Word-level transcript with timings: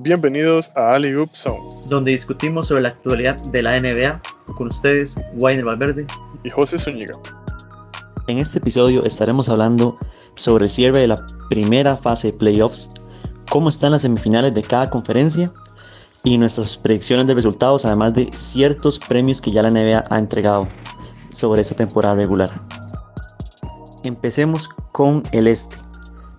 Bienvenidos 0.00 0.70
a 0.76 0.94
Ali 0.94 1.16
Up 1.16 1.30
Zone, 1.32 1.58
donde 1.88 2.12
discutimos 2.12 2.68
sobre 2.68 2.82
la 2.82 2.90
actualidad 2.90 3.36
de 3.46 3.62
la 3.62 3.80
NBA 3.80 4.22
con 4.56 4.68
ustedes, 4.68 5.18
Wayne 5.34 5.64
Valverde 5.64 6.06
y 6.44 6.50
José 6.50 6.78
Zúñiga. 6.78 7.18
En 8.28 8.38
este 8.38 8.58
episodio 8.58 9.04
estaremos 9.04 9.48
hablando 9.48 9.98
sobre 10.36 10.66
el 10.66 10.70
cierre 10.70 11.00
de 11.00 11.08
la 11.08 11.26
primera 11.50 11.96
fase 11.96 12.30
de 12.30 12.38
playoffs, 12.38 12.88
cómo 13.50 13.68
están 13.70 13.90
las 13.90 14.02
semifinales 14.02 14.54
de 14.54 14.62
cada 14.62 14.88
conferencia 14.88 15.50
y 16.22 16.38
nuestras 16.38 16.76
predicciones 16.76 17.26
de 17.26 17.34
resultados, 17.34 17.84
además 17.84 18.14
de 18.14 18.30
ciertos 18.36 19.00
premios 19.00 19.40
que 19.40 19.50
ya 19.50 19.64
la 19.64 19.72
NBA 19.72 20.04
ha 20.08 20.18
entregado 20.18 20.68
sobre 21.30 21.62
esta 21.62 21.74
temporada 21.74 22.14
regular. 22.14 22.52
Empecemos 24.04 24.68
con 24.92 25.24
el 25.32 25.48
este. 25.48 25.76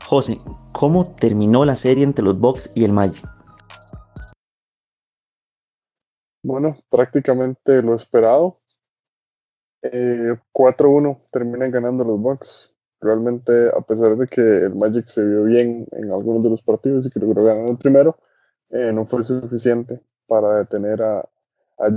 José, 0.06 0.40
¿cómo 0.72 1.08
terminó 1.20 1.66
la 1.66 1.76
serie 1.76 2.06
entre 2.06 2.24
los 2.24 2.40
Bucks 2.40 2.72
y 2.74 2.86
el 2.86 2.94
Magic? 2.94 3.28
Bueno, 6.42 6.78
prácticamente 6.90 7.82
lo 7.82 7.96
esperado. 7.96 8.60
4-1 9.82 11.12
eh, 11.12 11.18
terminan 11.32 11.72
ganando 11.72 12.04
los 12.04 12.20
Bucks. 12.20 12.76
Realmente, 13.02 13.70
a 13.70 13.82
pesar 13.82 14.18
de 14.18 14.28
que 14.28 14.42
el 14.42 14.76
Magic 14.76 15.06
se 15.08 15.26
vio 15.26 15.44
bien 15.46 15.88
en 15.94 16.12
algunos 16.12 16.44
de 16.44 16.50
los 16.50 16.62
partidos 16.64 17.06
y 17.06 17.10
que 17.10 17.20
logró 17.20 17.46
ganar 17.46 17.68
el 17.70 17.78
primero, 17.78 18.18
eh, 18.70 18.92
no 18.94 19.06
fue 19.06 19.24
suficiente 19.24 20.02
para 20.28 20.58
detener 20.58 21.02
a, 21.02 21.20
a 21.78 21.88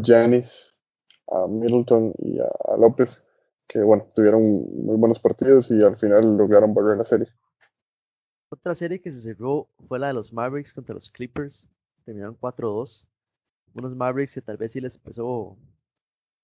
a 1.28 1.46
Middleton 1.46 2.12
y 2.18 2.38
a, 2.38 2.76
López, 2.78 3.24
que 3.66 3.80
bueno, 3.82 4.06
tuvieron 4.14 4.42
muy 4.42 4.96
buenos 4.96 5.18
partidos 5.18 5.70
y 5.70 5.82
al 5.82 5.96
final 5.96 6.36
lograron 6.36 6.74
volver 6.74 6.96
la 6.96 7.04
serie. 7.04 7.28
Otra 8.50 8.74
serie 8.74 9.00
que 9.00 9.10
se 9.10 9.20
cerró 9.20 9.68
fue 9.88 9.98
la 9.98 10.08
de 10.08 10.14
los 10.14 10.32
Mavericks 10.32 10.74
contra 10.74 10.94
los 10.94 11.10
Clippers. 11.10 11.68
Terminaron 12.04 12.38
4-2 12.38 13.06
unos 13.74 13.94
Mavericks 13.94 14.34
que 14.34 14.42
tal 14.42 14.56
vez 14.56 14.72
sí 14.72 14.80
les 14.80 14.96
empezó 14.96 15.56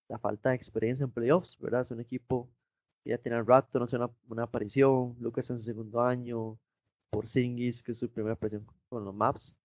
la 0.08 0.18
falta 0.18 0.50
de 0.50 0.56
experiencia 0.56 1.04
en 1.04 1.10
playoffs, 1.10 1.58
¿verdad? 1.58 1.82
Es 1.82 1.90
un 1.90 2.00
equipo 2.00 2.48
que 3.04 3.10
ya 3.10 3.18
tiene 3.18 3.42
rato, 3.42 3.78
no 3.78 3.86
sé, 3.86 3.96
una, 3.96 4.10
una 4.28 4.44
aparición, 4.44 5.16
Lucas 5.20 5.50
en 5.50 5.58
su 5.58 5.64
segundo 5.64 6.00
año, 6.00 6.58
por 7.10 7.28
Singis, 7.28 7.82
que 7.82 7.92
es 7.92 7.98
su 7.98 8.10
primera 8.10 8.34
aparición 8.34 8.66
con 8.88 9.04
los 9.04 9.14
Maps, 9.14 9.56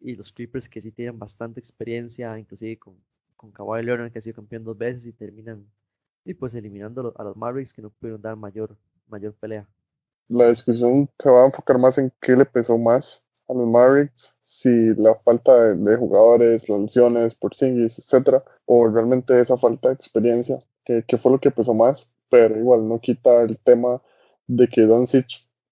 y 0.00 0.14
los 0.16 0.32
Clippers 0.32 0.68
que 0.68 0.80
sí 0.80 0.90
tienen 0.92 1.18
bastante 1.18 1.60
experiencia, 1.60 2.38
inclusive 2.38 2.78
con, 2.78 2.96
con 3.36 3.50
Kawhi 3.52 3.82
Leonard 3.82 4.12
que 4.12 4.18
ha 4.18 4.22
sido 4.22 4.36
campeón 4.36 4.64
dos 4.64 4.76
veces 4.76 5.06
y 5.06 5.12
terminan 5.12 5.66
y 6.24 6.34
pues 6.34 6.54
eliminando 6.54 7.14
a 7.16 7.24
los 7.24 7.36
Mavericks 7.36 7.72
que 7.74 7.82
no 7.82 7.90
pudieron 7.90 8.20
dar 8.20 8.36
mayor, 8.36 8.76
mayor 9.08 9.34
pelea. 9.34 9.68
La 10.28 10.48
discusión 10.48 11.08
se 11.18 11.30
va 11.30 11.42
a 11.42 11.46
enfocar 11.46 11.78
más 11.78 11.98
en 11.98 12.10
qué 12.20 12.34
le 12.34 12.46
pesó 12.46 12.78
más 12.78 13.26
a 13.48 13.54
los 13.54 13.68
Mavericks 13.68 14.36
si 14.42 14.94
la 14.94 15.14
falta 15.14 15.74
de, 15.74 15.96
jugadores, 15.96 16.68
las 16.68 17.34
por 17.34 17.54
singles, 17.54 17.98
etcétera, 17.98 18.44
o 18.66 18.88
realmente 18.88 19.38
esa 19.40 19.56
falta 19.56 19.88
de 19.88 19.94
experiencia, 19.94 20.62
que, 20.84 21.04
fue 21.18 21.32
lo 21.32 21.40
que 21.40 21.50
pesó 21.50 21.74
más, 21.74 22.12
pero 22.28 22.58
igual 22.58 22.88
no 22.88 23.00
quita 23.00 23.42
el 23.42 23.58
tema 23.58 24.02
de 24.46 24.68
que 24.68 24.82
Doncic 24.82 25.26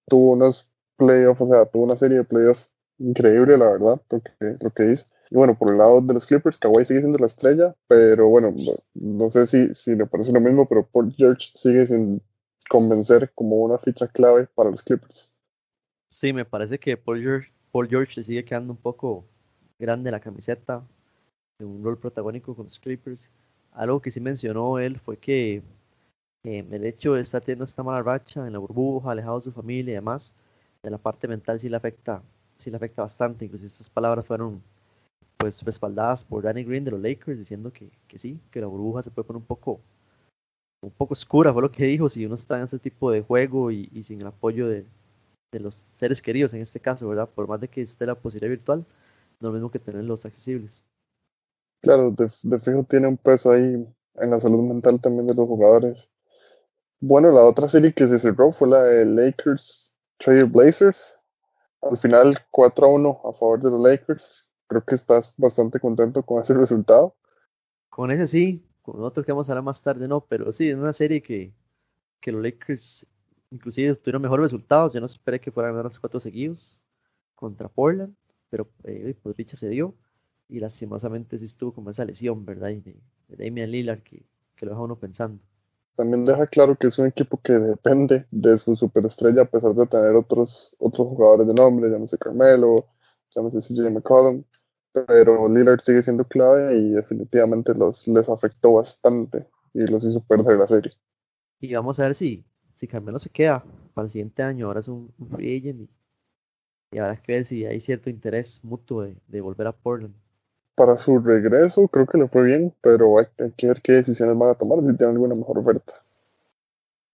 tuvo 0.07 0.33
unos 0.33 0.69
playoffs, 0.97 1.41
o 1.41 1.47
sea, 1.47 1.65
tuvo 1.65 1.83
una 1.83 1.97
serie 1.97 2.17
de 2.17 2.23
playoffs 2.23 2.71
increíble, 2.97 3.57
la 3.57 3.69
verdad, 3.69 4.01
lo 4.09 4.21
que, 4.21 4.57
lo 4.59 4.69
que 4.71 4.91
hizo. 4.91 5.05
Y 5.29 5.35
bueno, 5.35 5.57
por 5.57 5.71
el 5.71 5.77
lado 5.77 6.01
de 6.01 6.13
los 6.13 6.25
Clippers, 6.25 6.57
Kawhi 6.57 6.85
sigue 6.85 7.01
siendo 7.01 7.17
la 7.17 7.25
estrella, 7.25 7.75
pero 7.87 8.27
bueno, 8.27 8.53
no, 8.93 9.29
sé 9.31 9.47
si, 9.47 9.73
si 9.73 9.95
le 9.95 10.05
parece 10.05 10.31
lo 10.31 10.39
mismo, 10.39 10.67
pero 10.67 10.85
Paul 10.85 11.13
George 11.17 11.49
sigue 11.55 11.85
sin 11.87 12.21
convencer 12.69 13.31
como 13.33 13.57
una 13.57 13.77
ficha 13.77 14.07
clave 14.07 14.47
para 14.53 14.69
los 14.69 14.83
Clippers. 14.83 15.31
Sí, 16.09 16.33
me 16.33 16.45
parece 16.45 16.79
que 16.79 16.97
Paul 16.97 17.21
George 17.21 17.51
Paul 17.73 17.89
George 17.89 18.13
le 18.17 18.23
sigue 18.23 18.45
quedando 18.45 18.71
un 18.71 18.77
poco 18.77 19.25
grande 19.79 20.11
la 20.11 20.19
camiseta, 20.19 20.83
en 21.59 21.67
un 21.67 21.83
rol 21.83 21.97
protagónico 21.97 22.55
con 22.55 22.65
los 22.65 22.79
Clippers. 22.79 23.31
Algo 23.71 23.99
que 23.99 24.11
sí 24.11 24.21
mencionó 24.21 24.77
él 24.77 24.99
fue 24.99 25.17
que 25.17 25.63
eh, 26.45 26.67
el 26.69 26.85
hecho 26.85 27.15
de 27.15 27.21
estar 27.21 27.41
teniendo 27.41 27.65
esta 27.65 27.81
mala 27.81 28.03
racha 28.03 28.45
en 28.45 28.53
la 28.53 28.59
burbuja, 28.59 29.11
alejado 29.11 29.39
de 29.39 29.45
su 29.45 29.51
familia 29.51 29.93
y 29.93 29.95
demás, 29.95 30.35
de 30.83 30.91
la 30.91 30.99
parte 30.99 31.27
mental 31.27 31.59
sí 31.59 31.67
le 31.67 31.77
afecta, 31.77 32.21
sí 32.57 32.69
le 32.69 32.77
afecta 32.77 33.01
bastante. 33.01 33.45
Incluso 33.45 33.65
estas 33.65 33.89
palabras 33.89 34.25
fueron 34.27 34.61
pues 35.37 35.63
respaldadas 35.63 36.23
por 36.23 36.43
Danny 36.43 36.63
Green 36.63 36.85
de 36.85 36.91
los 36.91 37.01
Lakers 37.01 37.39
diciendo 37.39 37.73
que, 37.73 37.89
que 38.07 38.19
sí, 38.19 38.39
que 38.51 38.61
la 38.61 38.67
burbuja 38.67 39.01
se 39.01 39.09
puede 39.09 39.25
poner 39.25 39.41
un 39.41 39.47
poco 39.47 39.81
un 40.83 40.91
poco 40.91 41.13
oscura, 41.13 41.53
fue 41.53 41.61
lo 41.61 41.71
que 41.71 41.85
dijo, 41.85 42.09
si 42.09 42.25
uno 42.25 42.35
está 42.35 42.57
en 42.57 42.65
ese 42.65 42.77
tipo 42.77 43.09
de 43.09 43.21
juego 43.21 43.71
y 43.71 44.03
sin 44.03 44.19
el 44.19 44.27
apoyo 44.27 44.67
de, 44.67 44.85
de 45.53 45.59
los 45.59 45.75
seres 45.95 46.21
queridos 46.21 46.53
en 46.53 46.61
este 46.61 46.79
caso, 46.79 47.07
¿verdad? 47.07 47.29
Por 47.29 47.47
más 47.47 47.61
de 47.61 47.69
que 47.69 47.81
esté 47.81 48.05
la 48.05 48.15
posibilidad 48.15 48.49
virtual, 48.49 48.85
no 49.39 49.49
es 49.49 49.51
lo 49.51 49.51
mismo 49.53 49.71
que 49.71 49.79
tenerlos 49.79 50.25
accesibles. 50.25 50.85
Claro, 51.81 52.11
de, 52.11 52.59
fijo 52.59 52.83
tiene 52.83 53.07
un 53.07 53.17
peso 53.17 53.51
ahí 53.51 53.87
en 54.15 54.29
la 54.29 54.39
salud 54.39 54.67
mental 54.67 54.99
también 54.99 55.27
de 55.27 55.35
los 55.35 55.47
jugadores. 55.47 56.09
Bueno, 56.99 57.31
la 57.31 57.43
otra 57.43 57.67
serie 57.67 57.93
que 57.93 58.07
se 58.07 58.17
cerró 58.17 58.51
fue 58.51 58.69
la 58.69 58.83
de 58.83 59.05
Lakers 59.05 59.93
Trail 60.17 60.45
Blazers. 60.45 61.19
Al 61.81 61.97
final 61.97 62.37
4 62.49 62.87
a 62.87 62.89
1 62.89 63.21
a 63.25 63.33
favor 63.33 63.59
de 63.61 63.69
los 63.69 63.81
Lakers. 63.81 64.49
Creo 64.67 64.83
que 64.83 64.95
estás 64.95 65.35
bastante 65.37 65.79
contento 65.79 66.23
con 66.23 66.41
ese 66.41 66.53
resultado. 66.55 67.15
Con 67.89 68.09
ese 68.09 68.25
sí, 68.25 68.65
con 68.81 69.03
otro 69.03 69.23
que 69.23 69.31
vamos 69.31 69.49
a 69.49 69.51
hablar 69.51 69.65
más 69.65 69.83
tarde 69.83 70.07
no, 70.07 70.21
pero 70.21 70.51
sí, 70.51 70.69
es 70.69 70.75
una 70.75 70.93
serie 70.93 71.21
que, 71.21 71.53
que 72.21 72.31
los 72.31 72.41
Lakers 72.41 73.05
inclusive 73.53 73.95
tuvieron 73.95 74.21
mejores 74.21 74.43
resultados. 74.43 74.93
Yo 74.93 74.99
no 74.99 75.05
esperé 75.05 75.39
que 75.39 75.51
fueran 75.51 75.69
a 75.69 75.73
ganar 75.73 75.85
los 75.85 75.99
cuatro 75.99 76.19
seguidos 76.19 76.81
contra 77.35 77.69
Portland, 77.69 78.15
pero 78.49 78.67
eh, 78.83 79.15
pues 79.21 79.37
dicha 79.37 79.55
se 79.55 79.69
dio. 79.69 79.93
Y 80.49 80.59
lastimosamente 80.59 81.39
sí 81.39 81.45
estuvo 81.45 81.73
como 81.73 81.89
esa 81.91 82.03
lesión, 82.03 82.45
¿verdad? 82.45 82.69
de, 82.69 82.97
Damian 83.29 83.71
Lillard 83.71 84.01
que, 84.01 84.25
que 84.55 84.65
lo 84.65 84.71
deja 84.71 84.83
uno 84.83 84.97
pensando. 84.97 85.41
También 85.95 86.25
deja 86.25 86.47
claro 86.47 86.75
que 86.75 86.87
es 86.87 86.97
un 86.97 87.05
equipo 87.05 87.39
que 87.41 87.53
depende 87.53 88.25
de 88.31 88.57
su 88.57 88.75
superestrella, 88.75 89.43
a 89.43 89.45
pesar 89.45 89.73
de 89.75 89.85
tener 89.85 90.15
otros, 90.15 90.75
otros 90.79 91.07
jugadores 91.07 91.47
de 91.47 91.53
nombre, 91.53 91.89
llámese 91.89 92.17
Carmelo, 92.17 92.87
llámese 93.29 93.59
CJ 93.59 93.91
McCollum, 93.91 94.43
pero 94.91 95.47
Lillard 95.47 95.81
sigue 95.81 96.01
siendo 96.01 96.23
clave 96.25 96.75
y 96.77 96.89
definitivamente 96.89 97.75
los, 97.75 98.07
les 98.07 98.27
afectó 98.27 98.73
bastante 98.73 99.47
y 99.73 99.85
los 99.85 100.03
hizo 100.03 100.21
perder 100.21 100.57
la 100.57 100.67
serie. 100.67 100.93
Y 101.59 101.73
vamos 101.73 101.99
a 101.99 102.03
ver 102.03 102.15
si, 102.15 102.43
si 102.75 102.87
Carmelo 102.87 103.19
se 103.19 103.29
queda 103.29 103.63
para 103.93 104.05
el 104.05 104.11
siguiente 104.11 104.43
año, 104.43 104.67
ahora 104.67 104.79
es 104.79 104.87
un, 104.87 105.11
free 105.31 105.57
agent 105.57 105.89
y, 106.91 106.97
habrá 106.97 107.15
que 107.17 107.31
ver 107.31 107.45
si 107.45 107.65
hay 107.65 107.79
cierto 107.79 108.09
interés 108.09 108.59
mutuo 108.63 109.07
de, 109.27 109.41
volver 109.41 109.67
a 109.67 109.71
Portland. 109.71 110.13
Para 110.75 110.97
su 110.97 111.19
regreso 111.19 111.87
creo 111.87 112.05
que 112.05 112.17
le 112.17 112.27
fue 112.27 112.43
bien, 112.43 112.73
pero 112.81 113.19
hay, 113.19 113.25
que 113.57 113.67
ver 113.67 113.81
qué 113.81 113.93
decisiones 113.93 114.37
van 114.37 114.49
a 114.49 114.55
tomar, 114.55 114.79
si 114.79 114.95
tienen 114.95 115.15
alguna 115.15 115.35
mejor 115.35 115.59
oferta. 115.59 115.93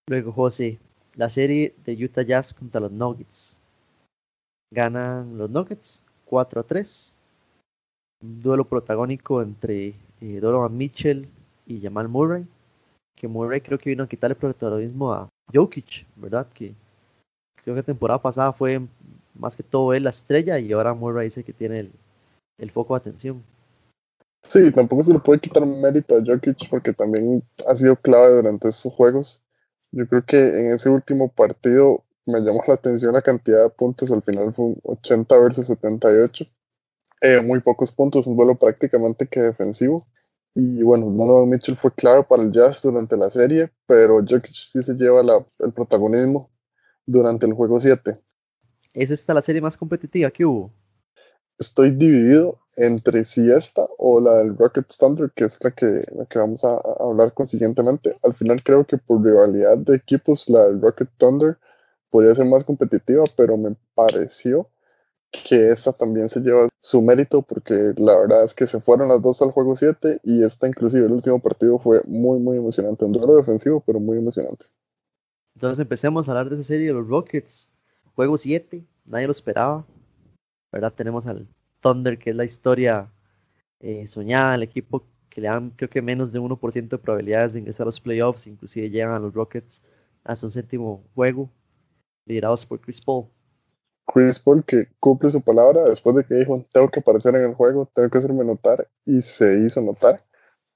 Luego, 0.08 0.32
José, 0.32 0.80
la 1.16 1.30
serie 1.30 1.76
de 1.86 1.94
Utah 2.04 2.24
Jazz 2.24 2.54
contra 2.54 2.82
los 2.82 2.92
Nuggets. 2.92 3.60
Ganan 4.72 5.38
los 5.38 5.50
Nuggets 5.50 6.04
4 6.26 6.62
a 6.62 6.64
3. 6.64 7.20
Un 8.22 8.42
duelo 8.42 8.66
protagónico 8.66 9.42
entre 9.42 9.96
eh, 10.22 10.40
Donovan 10.42 10.78
Mitchell 10.78 11.28
y 11.66 11.82
Jamal 11.82 12.08
Murray. 12.08 12.48
Que 13.16 13.28
Murray 13.28 13.62
creo 13.62 13.78
que 13.78 13.90
vino 13.90 14.04
a 14.04 14.08
quitarle 14.08 14.36
protagonismo 14.36 15.12
a, 15.12 15.30
Jokic, 15.54 16.06
¿verdad? 16.16 16.48
Que 16.54 16.74
creo 17.64 17.76
que 17.76 17.82
la 17.82 17.84
temporada 17.84 18.22
pasada 18.22 18.54
fue 18.54 18.82
más 19.36 19.56
que 19.56 19.64
todo 19.64 19.94
él 19.94 20.04
la 20.04 20.10
estrella 20.10 20.60
y 20.60 20.72
ahora 20.72 20.94
Murray 20.94 21.26
dice 21.26 21.44
que 21.44 21.54
tiene 21.54 21.90
el, 22.58 22.72
foco 22.72 22.94
de 22.94 23.00
atención. 23.00 23.44
Sí, 24.44 24.72
tampoco 24.72 25.04
se 25.04 25.14
le 25.14 25.20
puede 25.20 25.40
quitar 25.40 25.66
mérito 25.66 26.16
a 26.16 26.24
Jokic 26.26 26.70
porque 26.70 26.94
también 26.94 27.44
ha 27.68 27.76
sido 27.76 27.96
clave 27.96 28.32
durante 28.36 28.70
estos 28.70 28.94
juegos. 28.94 29.44
Yo 29.92 30.08
creo 30.08 30.24
que 30.24 30.38
en 30.38 30.74
ese 30.74 30.90
último 30.90 31.30
partido 31.30 32.04
me 32.26 32.40
llamó 32.40 32.64
la 32.68 32.76
atención 32.76 33.14
la 33.14 33.22
cantidad 33.22 33.64
de 33.64 33.70
puntos. 33.70 34.12
Al 34.12 34.22
final 34.22 34.54
fue 34.54 34.76
80 34.84 35.38
versus 35.38 35.68
78. 35.68 36.46
Eh, 37.22 37.42
muy 37.42 37.60
pocos 37.60 37.92
puntos, 37.92 38.28
un 38.28 38.36
vuelo 38.36 38.56
prácticamente 38.56 39.28
que 39.28 39.42
defensivo. 39.42 40.04
Y 40.56 40.82
bueno, 40.84 41.06
Donovan 41.06 41.50
Mitchell 41.50 41.76
fue 41.76 41.94
clave 41.94 42.24
para 42.24 42.44
el 42.44 42.52
Jazz 42.52 42.82
durante 42.82 43.16
la 43.16 43.30
serie, 43.30 43.72
pero 43.86 44.16
Jokic 44.18 44.54
sí 44.54 44.82
se 44.82 44.96
lleva 44.96 45.22
el 45.60 45.74
protagonismo 45.74 46.50
durante 47.06 47.46
el 47.46 47.54
juego 47.54 47.80
7. 47.80 48.14
¿Es 48.94 49.12
esta 49.12 49.34
la 49.34 49.42
serie 49.42 49.62
más 49.62 49.78
competitiva 49.78 50.32
que 50.32 50.46
hubo? 50.46 50.74
Estoy 51.58 51.92
dividido 51.92 52.60
entre 52.78 53.26
si 53.26 53.52
esta 53.52 53.88
o 53.98 54.20
la 54.20 54.40
del 54.40 54.58
Rocket 54.58 54.88
Thunder, 54.98 55.32
que 55.36 55.46
es 55.46 55.64
la 55.64 55.72
que, 55.72 56.02
la 56.16 56.26
que 56.26 56.40
vamos 56.40 56.64
a, 56.64 56.74
a 56.74 56.96
hablar 57.00 57.34
consiguientemente. 57.34 58.14
Al 58.24 58.34
final 58.34 58.64
creo 58.64 58.86
que 58.86 58.98
por 58.98 59.24
rivalidad 59.24 59.78
de 59.78 59.96
equipos, 59.96 60.50
la 60.50 60.66
del 60.66 60.82
Rocket 60.82 61.10
Thunder 61.18 61.58
podría 62.10 62.34
ser 62.34 62.46
más 62.46 62.64
competitiva, 62.64 63.24
pero 63.36 63.58
me 63.58 63.76
pareció 63.94 64.70
que 65.32 65.70
esta 65.70 65.94
también 65.94 66.30
se 66.30 66.40
lleva 66.42 66.70
su 66.82 67.02
mérito 67.02 67.42
porque 67.42 67.94
la 67.98 68.18
verdad 68.18 68.44
es 68.44 68.54
que 68.54 68.66
se 68.68 68.82
fueron 68.82 69.10
las 69.10 69.22
dos 69.22 69.42
al 69.42 69.52
juego 69.52 69.76
7 69.76 70.22
y 70.24 70.44
esta 70.44 70.68
inclusive 70.68 71.06
el 71.06 71.12
último 71.12 71.40
partido 71.40 71.78
fue 71.78 72.02
muy 72.08 72.40
muy 72.40 72.58
emocionante, 72.58 73.06
un 73.06 73.14
duelo 73.14 73.36
defensivo 73.36 73.84
pero 73.86 74.00
muy 74.00 74.18
emocionante. 74.18 74.66
Entonces 75.56 75.80
empecemos 75.80 76.28
a 76.28 76.32
hablar 76.32 76.50
de 76.50 76.56
esa 76.56 76.64
serie 76.64 76.88
de 76.88 76.94
los 76.94 77.08
Rockets, 77.08 77.72
juego 78.16 78.38
7, 78.38 78.84
nadie 79.06 79.28
lo 79.28 79.32
esperaba, 79.32 79.86
¿verdad? 80.72 80.94
Tenemos 80.94 81.28
al, 81.28 81.48
Thunder, 81.82 82.18
que 82.18 82.32
es 82.32 82.36
la 82.36 82.46
historia 82.46 83.12
eh, 83.80 84.08
soñada, 84.08 84.56
el 84.56 84.64
equipo 84.64 85.06
que 85.30 85.42
le 85.42 85.48
dan 85.48 85.72
creo 85.72 85.90
que 85.90 86.02
menos 86.02 86.32
de 86.32 86.40
1% 86.40 86.90
de 86.90 86.98
probabilidades 86.98 87.54
de 87.54 87.60
ingresar 87.60 87.86
a 87.86 87.88
los 87.88 88.00
playoffs, 88.00 88.48
inclusive 88.48 88.90
llegan 88.90 89.12
a 89.12 89.20
los 89.20 89.34
Rockets 89.34 89.84
hasta 90.24 90.46
un 90.46 90.52
séptimo 90.52 91.04
juego, 91.16 91.50
liderados 92.26 92.66
por 92.66 92.82
Chris 92.82 93.02
Paul. 93.02 93.28
Chris 94.12 94.40
Paul 94.40 94.64
que 94.66 94.88
cumple 95.00 95.30
su 95.30 95.42
palabra 95.42 95.84
después 95.84 96.16
de 96.16 96.24
que 96.24 96.36
dijo 96.36 96.66
tengo 96.72 96.90
que 96.90 97.00
aparecer 97.00 97.36
en 97.36 97.44
el 97.44 97.54
juego, 97.54 97.90
tengo 97.94 98.10
que 98.10 98.18
hacerme 98.18 98.44
notar 98.44 98.88
y 99.06 99.22
se 99.22 99.60
hizo 99.60 99.82
notar. 99.82 100.22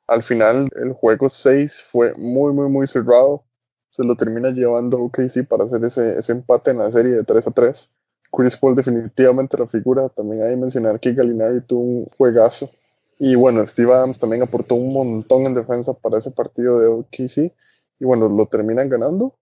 Al 0.07 0.23
final 0.23 0.67
el 0.75 0.93
juego 0.93 1.29
6 1.29 1.83
fue 1.83 2.13
muy 2.15 2.53
muy 2.53 2.69
muy 2.69 2.87
cerrado, 2.87 3.43
se 3.89 4.03
lo 4.03 4.15
termina 4.15 4.49
llevando 4.51 4.99
OKC 4.99 5.47
para 5.47 5.65
hacer 5.65 5.83
ese, 5.85 6.17
ese 6.17 6.31
empate 6.31 6.71
en 6.71 6.79
la 6.79 6.91
serie 6.91 7.13
de 7.13 7.23
3 7.23 7.47
a 7.47 7.51
3. 7.51 7.91
Chris 8.31 8.57
Paul 8.57 8.75
definitivamente 8.75 9.57
la 9.57 9.67
figura, 9.67 10.09
también 10.09 10.43
hay 10.43 10.51
que 10.51 10.57
mencionar 10.57 10.99
que 10.99 11.13
Galinari 11.13 11.61
tuvo 11.61 11.81
un 11.81 12.05
juegazo 12.17 12.69
y 13.19 13.35
bueno, 13.35 13.65
Steve 13.65 13.93
Adams 13.93 14.19
también 14.19 14.43
aportó 14.43 14.75
un 14.75 14.93
montón 14.93 15.43
en 15.45 15.53
defensa 15.53 15.93
para 15.93 16.17
ese 16.17 16.31
partido 16.31 16.79
de 16.79 16.87
OKC. 16.87 17.53
Y 17.99 18.05
bueno, 18.05 18.27
lo 18.27 18.47
terminan 18.47 18.89
ganando. 18.89 19.35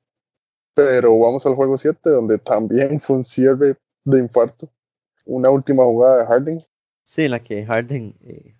Pero 0.73 1.17
vamos 1.19 1.45
al 1.45 1.55
juego 1.55 1.77
7, 1.77 2.09
donde 2.09 2.37
también 2.37 2.99
fue 2.99 3.17
un 3.17 3.23
cierre 3.23 3.77
de 4.05 4.19
infarto. 4.19 4.69
Una 5.25 5.49
última 5.49 5.83
jugada 5.83 6.19
de 6.19 6.25
Harden. 6.25 6.59
Sí, 7.03 7.23
en 7.23 7.31
la 7.31 7.43
que 7.43 7.65
Harden 7.65 8.15
eh, 8.21 8.55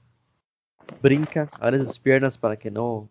brinca, 1.02 1.50
abre 1.60 1.80
sus 1.80 2.00
piernas 2.00 2.38
para 2.38 2.58
que 2.58 2.70
no, 2.70 3.10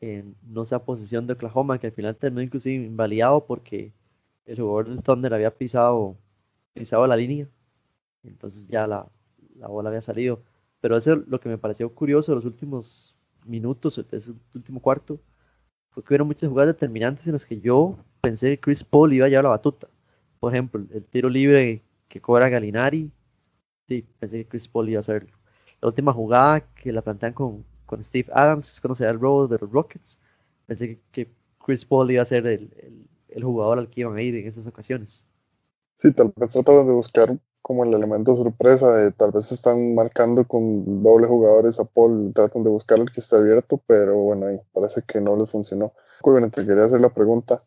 eh, 0.00 0.24
no 0.42 0.66
sea 0.66 0.84
posición 0.84 1.26
de 1.26 1.34
Oklahoma, 1.34 1.78
que 1.78 1.86
al 1.86 1.92
final 1.92 2.16
terminó 2.16 2.42
inclusive 2.42 2.84
invalidado 2.84 3.46
porque 3.46 3.92
el 4.46 4.56
jugador 4.60 4.88
del 4.88 5.02
Thunder 5.02 5.34
había 5.34 5.54
pisado, 5.54 6.16
pisado 6.74 7.06
la 7.06 7.16
línea. 7.16 7.48
Entonces 8.24 8.66
ya 8.66 8.86
la, 8.86 9.06
la 9.56 9.68
bola 9.68 9.90
había 9.90 10.02
salido. 10.02 10.42
Pero 10.80 10.96
eso 10.96 11.16
lo 11.16 11.40
que 11.40 11.48
me 11.48 11.58
pareció 11.58 11.92
curioso 11.94 12.34
los 12.34 12.44
últimos 12.44 13.14
minutos, 13.44 13.98
ese 14.10 14.32
último 14.54 14.80
cuarto, 14.80 15.20
fue 15.98 16.04
que 16.04 16.22
hubo 16.22 16.26
muchas 16.26 16.48
jugadas 16.48 16.74
determinantes 16.74 17.26
en 17.26 17.32
las 17.32 17.44
que 17.44 17.60
yo 17.60 17.98
pensé 18.20 18.50
que 18.50 18.60
Chris 18.60 18.84
Paul 18.84 19.12
iba 19.12 19.26
a 19.26 19.28
llevar 19.28 19.44
la 19.44 19.50
batuta. 19.50 19.88
Por 20.38 20.52
ejemplo, 20.52 20.84
el 20.92 21.04
tiro 21.04 21.28
libre 21.28 21.82
que 22.08 22.20
cobra 22.20 22.48
Galinari, 22.48 23.10
sí, 23.88 24.06
pensé 24.20 24.38
que 24.38 24.48
Chris 24.48 24.68
Paul 24.68 24.88
iba 24.88 24.98
a 24.98 25.00
hacerlo. 25.00 25.36
La 25.80 25.88
última 25.88 26.12
jugada 26.12 26.60
que 26.74 26.92
la 26.92 27.02
plantean 27.02 27.32
con, 27.32 27.64
con 27.84 28.02
Steve 28.04 28.28
Adams, 28.32 28.80
cuando 28.80 28.94
se 28.94 29.04
da 29.04 29.10
el 29.10 29.18
robo 29.18 29.48
de 29.48 29.58
los 29.58 29.70
Rockets, 29.70 30.20
pensé 30.66 31.00
que, 31.10 31.28
Chris 31.64 31.84
Paul 31.84 32.10
iba 32.10 32.22
a 32.22 32.24
ser 32.24 32.46
el, 32.46 32.70
el, 32.78 33.06
el, 33.28 33.44
jugador 33.44 33.78
al 33.78 33.90
que 33.90 34.00
iban 34.00 34.16
a 34.16 34.22
ir 34.22 34.34
en 34.36 34.46
esas 34.46 34.66
ocasiones. 34.66 35.26
Sí, 35.98 36.10
tal 36.12 36.32
vez 36.34 36.48
trataban 36.48 36.86
de 36.86 36.92
buscar 36.92 37.38
como 37.68 37.84
el 37.84 37.92
elemento 37.92 38.34
sorpresa 38.34 38.90
de 38.92 39.12
tal 39.12 39.30
vez 39.30 39.52
están 39.52 39.94
marcando 39.94 40.48
con 40.48 41.02
doble 41.02 41.26
jugadores 41.26 41.78
a 41.78 41.84
Paul, 41.84 42.32
tratan 42.34 42.64
de 42.64 42.70
buscar 42.70 42.98
el 42.98 43.12
que 43.12 43.20
está 43.20 43.36
abierto, 43.36 43.78
pero 43.86 44.16
bueno, 44.16 44.46
ahí 44.46 44.58
parece 44.72 45.02
que 45.02 45.20
no 45.20 45.36
les 45.36 45.50
funcionó. 45.50 45.92
Te 46.50 46.66
quería 46.66 46.86
hacer 46.86 47.02
la 47.02 47.12
pregunta. 47.12 47.58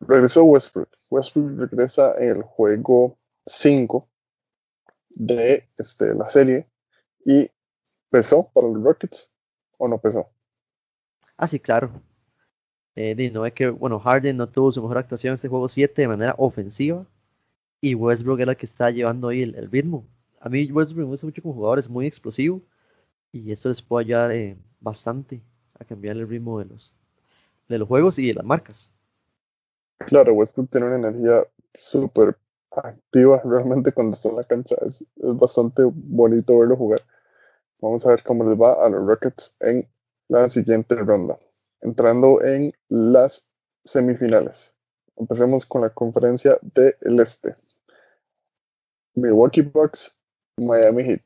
Regresó 0.00 0.44
Westbrook. 0.44 0.90
Westbrook 1.08 1.70
regresa 1.70 2.18
en 2.18 2.36
el 2.36 2.42
juego 2.42 3.16
5 3.46 4.06
de 5.08 5.70
este, 5.78 6.14
la 6.14 6.28
serie 6.28 6.68
y 7.24 7.50
pesó 8.10 8.50
para 8.52 8.68
los 8.68 8.82
Rockets 8.82 9.32
o 9.78 9.88
no 9.88 9.96
pesó. 9.96 10.28
Ah, 11.38 11.46
sí, 11.46 11.58
claro. 11.58 11.90
Eh, 12.94 13.30
no 13.32 13.46
es 13.46 13.54
que, 13.54 13.70
bueno, 13.70 13.98
Harden 13.98 14.36
no 14.36 14.50
tuvo 14.50 14.70
su 14.70 14.82
mejor 14.82 14.98
actuación 14.98 15.30
en 15.30 15.36
este 15.36 15.48
juego 15.48 15.66
7 15.66 16.02
de 16.02 16.08
manera 16.08 16.34
ofensiva, 16.36 17.06
y 17.82 17.96
Westbrook 17.96 18.40
es 18.40 18.46
la 18.46 18.54
que 18.54 18.64
está 18.64 18.90
llevando 18.90 19.28
ahí 19.28 19.42
el, 19.42 19.70
ritmo. 19.70 20.06
A 20.40 20.48
mí 20.48 20.70
Westbrook 20.70 21.00
me 21.00 21.04
gusta 21.04 21.26
mucho 21.26 21.42
como 21.42 21.54
jugador, 21.54 21.80
es 21.80 21.90
muy 21.90 22.06
explosivo 22.06 22.62
y 23.32 23.50
esto 23.50 23.68
les 23.68 23.82
puede 23.82 24.06
ayudar 24.06 24.30
eh, 24.32 24.56
bastante 24.80 25.42
a 25.78 25.84
cambiar 25.84 26.16
el 26.16 26.28
ritmo 26.28 26.60
de 26.60 26.66
los, 26.66 26.94
de 27.68 27.78
los 27.78 27.88
juegos 27.88 28.20
y 28.20 28.28
de 28.28 28.34
las 28.34 28.44
marcas. 28.44 28.92
Claro, 29.98 30.32
Westbrook 30.32 30.70
tiene 30.70 30.86
una 30.86 31.08
energía 31.08 31.44
súper 31.74 32.36
activa 32.70 33.42
realmente 33.44 33.90
cuando 33.90 34.14
está 34.14 34.28
en 34.28 34.36
la 34.36 34.44
cancha. 34.44 34.76
Es, 34.86 35.02
es, 35.02 35.36
bastante 35.36 35.82
bonito 35.84 36.58
verlo 36.60 36.76
jugar. 36.76 37.00
Vamos 37.80 38.06
a 38.06 38.10
ver 38.10 38.22
cómo 38.22 38.44
les 38.44 38.58
va 38.58 38.74
a 38.74 38.88
los 38.88 39.04
Rockets 39.04 39.56
en 39.58 39.88
la 40.28 40.48
siguiente 40.48 40.94
ronda. 40.94 41.36
Entrando 41.80 42.40
en 42.44 42.72
las 42.88 43.50
semifinales. 43.84 44.72
Empecemos 45.16 45.66
con 45.66 45.80
la 45.82 45.90
conferencia 45.90 46.58
del 46.62 47.18
Este. 47.18 47.56
Milwaukee 49.14 49.62
Bucks, 49.62 50.16
Miami 50.56 51.04
Heat. 51.04 51.22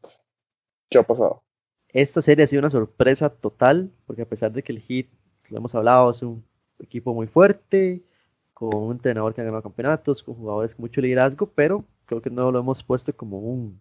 ¿Qué 0.90 0.98
ha 0.98 1.02
pasado? 1.02 1.42
Esta 1.88 2.20
serie 2.20 2.44
ha 2.44 2.46
sido 2.46 2.60
una 2.60 2.70
sorpresa 2.70 3.30
total, 3.30 3.92
porque 4.06 4.22
a 4.22 4.28
pesar 4.28 4.52
de 4.52 4.62
que 4.62 4.72
el 4.72 4.80
Heat, 4.80 5.06
lo 5.48 5.58
hemos 5.58 5.74
hablado, 5.74 6.10
es 6.10 6.22
un 6.22 6.44
equipo 6.78 7.14
muy 7.14 7.26
fuerte, 7.26 8.04
con 8.52 8.74
un 8.74 8.92
entrenador 8.92 9.34
que 9.34 9.40
ha 9.40 9.44
ganado 9.44 9.62
campeonatos, 9.62 10.22
con 10.22 10.34
jugadores 10.34 10.74
con 10.74 10.82
mucho 10.82 11.00
liderazgo, 11.00 11.46
pero 11.46 11.84
creo 12.06 12.20
que 12.20 12.30
no 12.30 12.50
lo 12.50 12.58
hemos 12.58 12.82
puesto 12.82 13.14
como 13.16 13.38
un, 13.38 13.80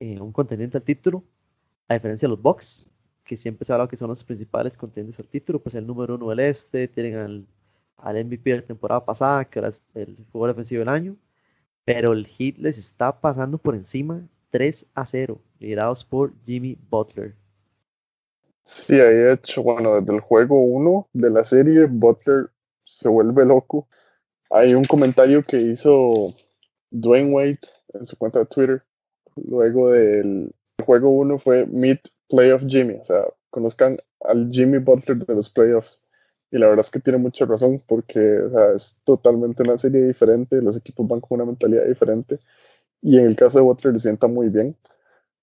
eh, 0.00 0.20
un 0.20 0.32
contendiente 0.32 0.78
al 0.78 0.84
título, 0.84 1.24
a 1.88 1.94
diferencia 1.94 2.26
de 2.26 2.30
los 2.30 2.42
Bucks, 2.42 2.88
que 3.24 3.36
siempre 3.36 3.64
se 3.64 3.72
ha 3.72 3.74
hablado 3.74 3.88
que 3.88 3.96
son 3.96 4.08
los 4.08 4.24
principales 4.24 4.76
contendientes 4.76 5.20
al 5.20 5.28
título, 5.28 5.60
pues 5.60 5.74
el 5.74 5.86
número 5.86 6.14
uno 6.14 6.28
del 6.30 6.40
este, 6.40 6.88
tienen 6.88 7.16
al, 7.16 7.46
al 7.96 8.24
MVP 8.24 8.50
de 8.50 8.56
la 8.56 8.66
temporada 8.66 9.04
pasada, 9.04 9.44
que 9.44 9.58
era 9.58 9.70
el 9.94 10.16
jugador 10.32 10.54
defensivo 10.54 10.80
del 10.80 10.88
año, 10.88 11.16
pero 11.88 12.12
el 12.12 12.26
Heat 12.26 12.58
les 12.58 12.76
está 12.76 13.18
pasando 13.18 13.56
por 13.56 13.74
encima 13.74 14.28
3 14.50 14.84
a 14.94 15.06
0, 15.06 15.40
liderados 15.58 16.04
por 16.04 16.34
Jimmy 16.44 16.76
Butler. 16.90 17.34
Sí, 18.62 19.00
ahí 19.00 19.32
hecho, 19.32 19.62
bueno, 19.62 19.98
desde 19.98 20.14
el 20.14 20.20
juego 20.20 20.60
1 20.60 21.08
de 21.14 21.30
la 21.30 21.46
serie, 21.46 21.86
Butler 21.86 22.50
se 22.82 23.08
vuelve 23.08 23.46
loco. 23.46 23.88
Hay 24.50 24.74
un 24.74 24.84
comentario 24.84 25.42
que 25.42 25.58
hizo 25.58 26.34
Dwayne 26.90 27.32
Wade 27.32 27.60
en 27.94 28.04
su 28.04 28.18
cuenta 28.18 28.40
de 28.40 28.46
Twitter, 28.46 28.82
luego 29.36 29.90
del 29.90 30.54
juego 30.84 31.08
1 31.12 31.38
fue 31.38 31.64
Meet 31.64 32.10
Playoff 32.28 32.64
Jimmy, 32.68 32.96
o 33.00 33.04
sea, 33.04 33.24
conozcan 33.48 33.96
al 34.26 34.50
Jimmy 34.50 34.76
Butler 34.76 35.16
de 35.24 35.34
los 35.34 35.48
playoffs. 35.48 36.06
Y 36.50 36.58
la 36.58 36.66
verdad 36.66 36.80
es 36.80 36.90
que 36.90 37.00
tiene 37.00 37.18
mucha 37.18 37.44
razón 37.44 37.82
porque 37.86 38.40
es 38.74 38.98
totalmente 39.04 39.62
una 39.62 39.76
serie 39.76 40.06
diferente, 40.06 40.62
los 40.62 40.76
equipos 40.76 41.06
van 41.06 41.20
con 41.20 41.36
una 41.36 41.44
mentalidad 41.44 41.84
diferente 41.84 42.38
y 43.02 43.18
en 43.18 43.26
el 43.26 43.36
caso 43.36 43.58
de 43.58 43.64
Butler 43.64 43.92
le 43.94 43.98
sienta 43.98 44.26
muy 44.26 44.48
bien. 44.48 44.76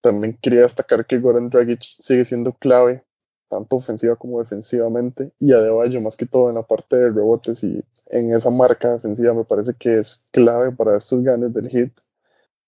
También 0.02 0.38
quería 0.42 0.62
destacar 0.62 1.06
que 1.06 1.20
Goran 1.20 1.50
Dragic 1.50 1.82
sigue 2.00 2.26
siendo 2.26 2.54
clave, 2.54 3.04
tanto 3.48 3.78
ofensiva 3.78 4.16
como 4.16 4.40
defensivamente, 4.40 5.32
y 5.40 5.54
Adebayo 5.54 6.02
más 6.02 6.16
que 6.16 6.26
todo 6.26 6.50
en 6.50 6.56
la 6.56 6.64
parte 6.64 6.96
de 6.98 7.12
rebotes 7.12 7.64
y 7.64 7.84
en 8.08 8.34
esa 8.34 8.50
marca 8.50 8.94
defensiva 8.94 9.34
me 9.34 9.46
parece 9.46 9.74
que 9.74 10.00
es 10.00 10.26
clave 10.32 10.72
para 10.72 10.98
estos 10.98 11.24
ganes 11.24 11.54
del 11.54 11.70
hit. 11.70 11.92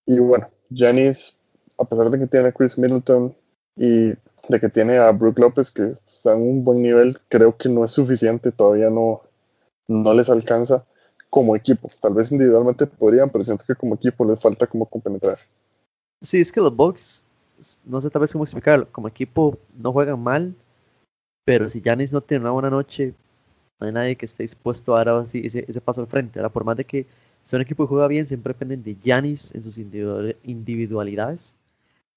Y 0.06 0.20
bueno, 0.20 0.50
Janis, 0.74 1.38
a 1.78 1.86
pesar 1.86 2.10
de 2.10 2.20
que 2.20 2.28
tiene 2.28 2.48
a 2.48 2.52
Chris 2.52 2.78
Middleton 2.78 3.36
y 3.76 4.14
de 4.48 4.60
que 4.60 4.70
tiene 4.70 4.98
a 4.98 5.12
Brook 5.12 5.40
López, 5.40 5.72
que 5.72 5.92
está 6.06 6.34
en 6.34 6.42
un 6.42 6.64
buen 6.64 6.82
nivel, 6.82 7.18
creo 7.30 7.58
que 7.58 7.70
no 7.70 7.84
es 7.84 7.92
suficiente, 7.92 8.52
todavía 8.52 8.90
no, 8.90 9.22
no 9.88 10.14
les 10.14 10.30
alcanza 10.30 10.86
como 11.30 11.56
equipo. 11.56 11.90
Tal 12.02 12.14
vez 12.14 12.32
individualmente 12.32 12.88
podrían, 12.88 13.30
pero 13.30 13.44
siento 13.44 13.66
que 13.66 13.76
como 13.76 13.96
equipo 13.96 14.26
les 14.26 14.42
falta 14.42 14.68
como 14.68 14.86
compenetrar. 14.86 15.38
Sí, 16.22 16.40
es 16.40 16.52
que 16.52 16.62
los 16.62 16.76
Bucks, 16.76 17.26
no 17.86 18.02
sé 18.02 18.10
tal 18.10 18.22
vez 18.22 18.32
cómo 18.32 18.44
explicarlo, 18.44 18.88
como 18.92 19.08
equipo 19.08 19.58
no 19.78 19.92
juegan 19.92 20.22
mal, 20.22 20.56
pero 21.46 21.70
si 21.70 21.82
Janis 21.82 22.14
no 22.14 22.22
tiene 22.22 22.42
una 22.42 22.52
buena 22.52 22.70
noche, 22.70 23.14
no 23.80 23.88
hay 23.88 23.94
nadie 23.94 24.16
que 24.16 24.26
esté 24.26 24.44
dispuesto 24.44 24.96
a 24.96 25.04
dar 25.04 25.10
así, 25.10 25.42
ese, 25.46 25.66
ese, 25.68 25.82
paso 25.82 26.02
al 26.02 26.08
frente. 26.08 26.40
Ahora, 26.40 26.50
por 26.50 26.64
más 26.64 26.78
de 26.78 26.86
que 26.86 27.06
sea 27.44 27.58
un 27.58 27.62
equipo 27.62 27.84
que 27.84 27.90
juega 27.90 28.08
bien, 28.08 28.26
siempre 28.26 28.54
dependen 28.54 28.84
de 28.84 28.98
Janis 29.04 29.54
en 29.54 29.62
sus 29.62 29.78
individualidades. 29.78 31.56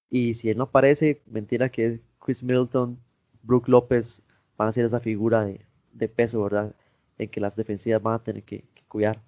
Y 0.09 0.33
si 0.33 0.49
él 0.49 0.57
no 0.57 0.65
aparece, 0.65 1.21
mentira 1.27 1.69
que 1.69 1.99
Chris 2.31 2.43
Middleton, 2.43 2.97
Brook 3.43 3.67
López 3.67 4.21
van 4.57 4.69
a 4.69 4.71
ser 4.71 4.85
esa 4.85 5.01
figura 5.01 5.43
de, 5.43 6.07
peso, 6.07 6.41
¿verdad? 6.41 6.73
En 7.17 7.29
que 7.29 7.41
las 7.41 7.57
defensivas 7.57 8.01
van 8.01 8.13
a 8.13 8.23
tener 8.23 8.43
que, 8.43 8.63
cuidar. 8.87 9.21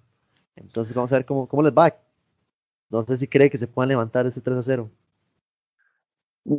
Entonces 0.56 0.96
vamos 0.96 1.12
a 1.12 1.16
ver 1.16 1.26
cómo, 1.26 1.46
cómo 1.46 1.62
les 1.62 1.74
va. 1.74 1.94
No 2.88 3.02
sé 3.02 3.18
si 3.18 3.28
cree 3.28 3.50
que 3.50 3.58
se 3.58 3.66
puedan 3.66 3.90
levantar 3.90 4.26
ese 4.26 4.40
3 4.40 4.56
a 4.56 4.62
0. 4.62 4.90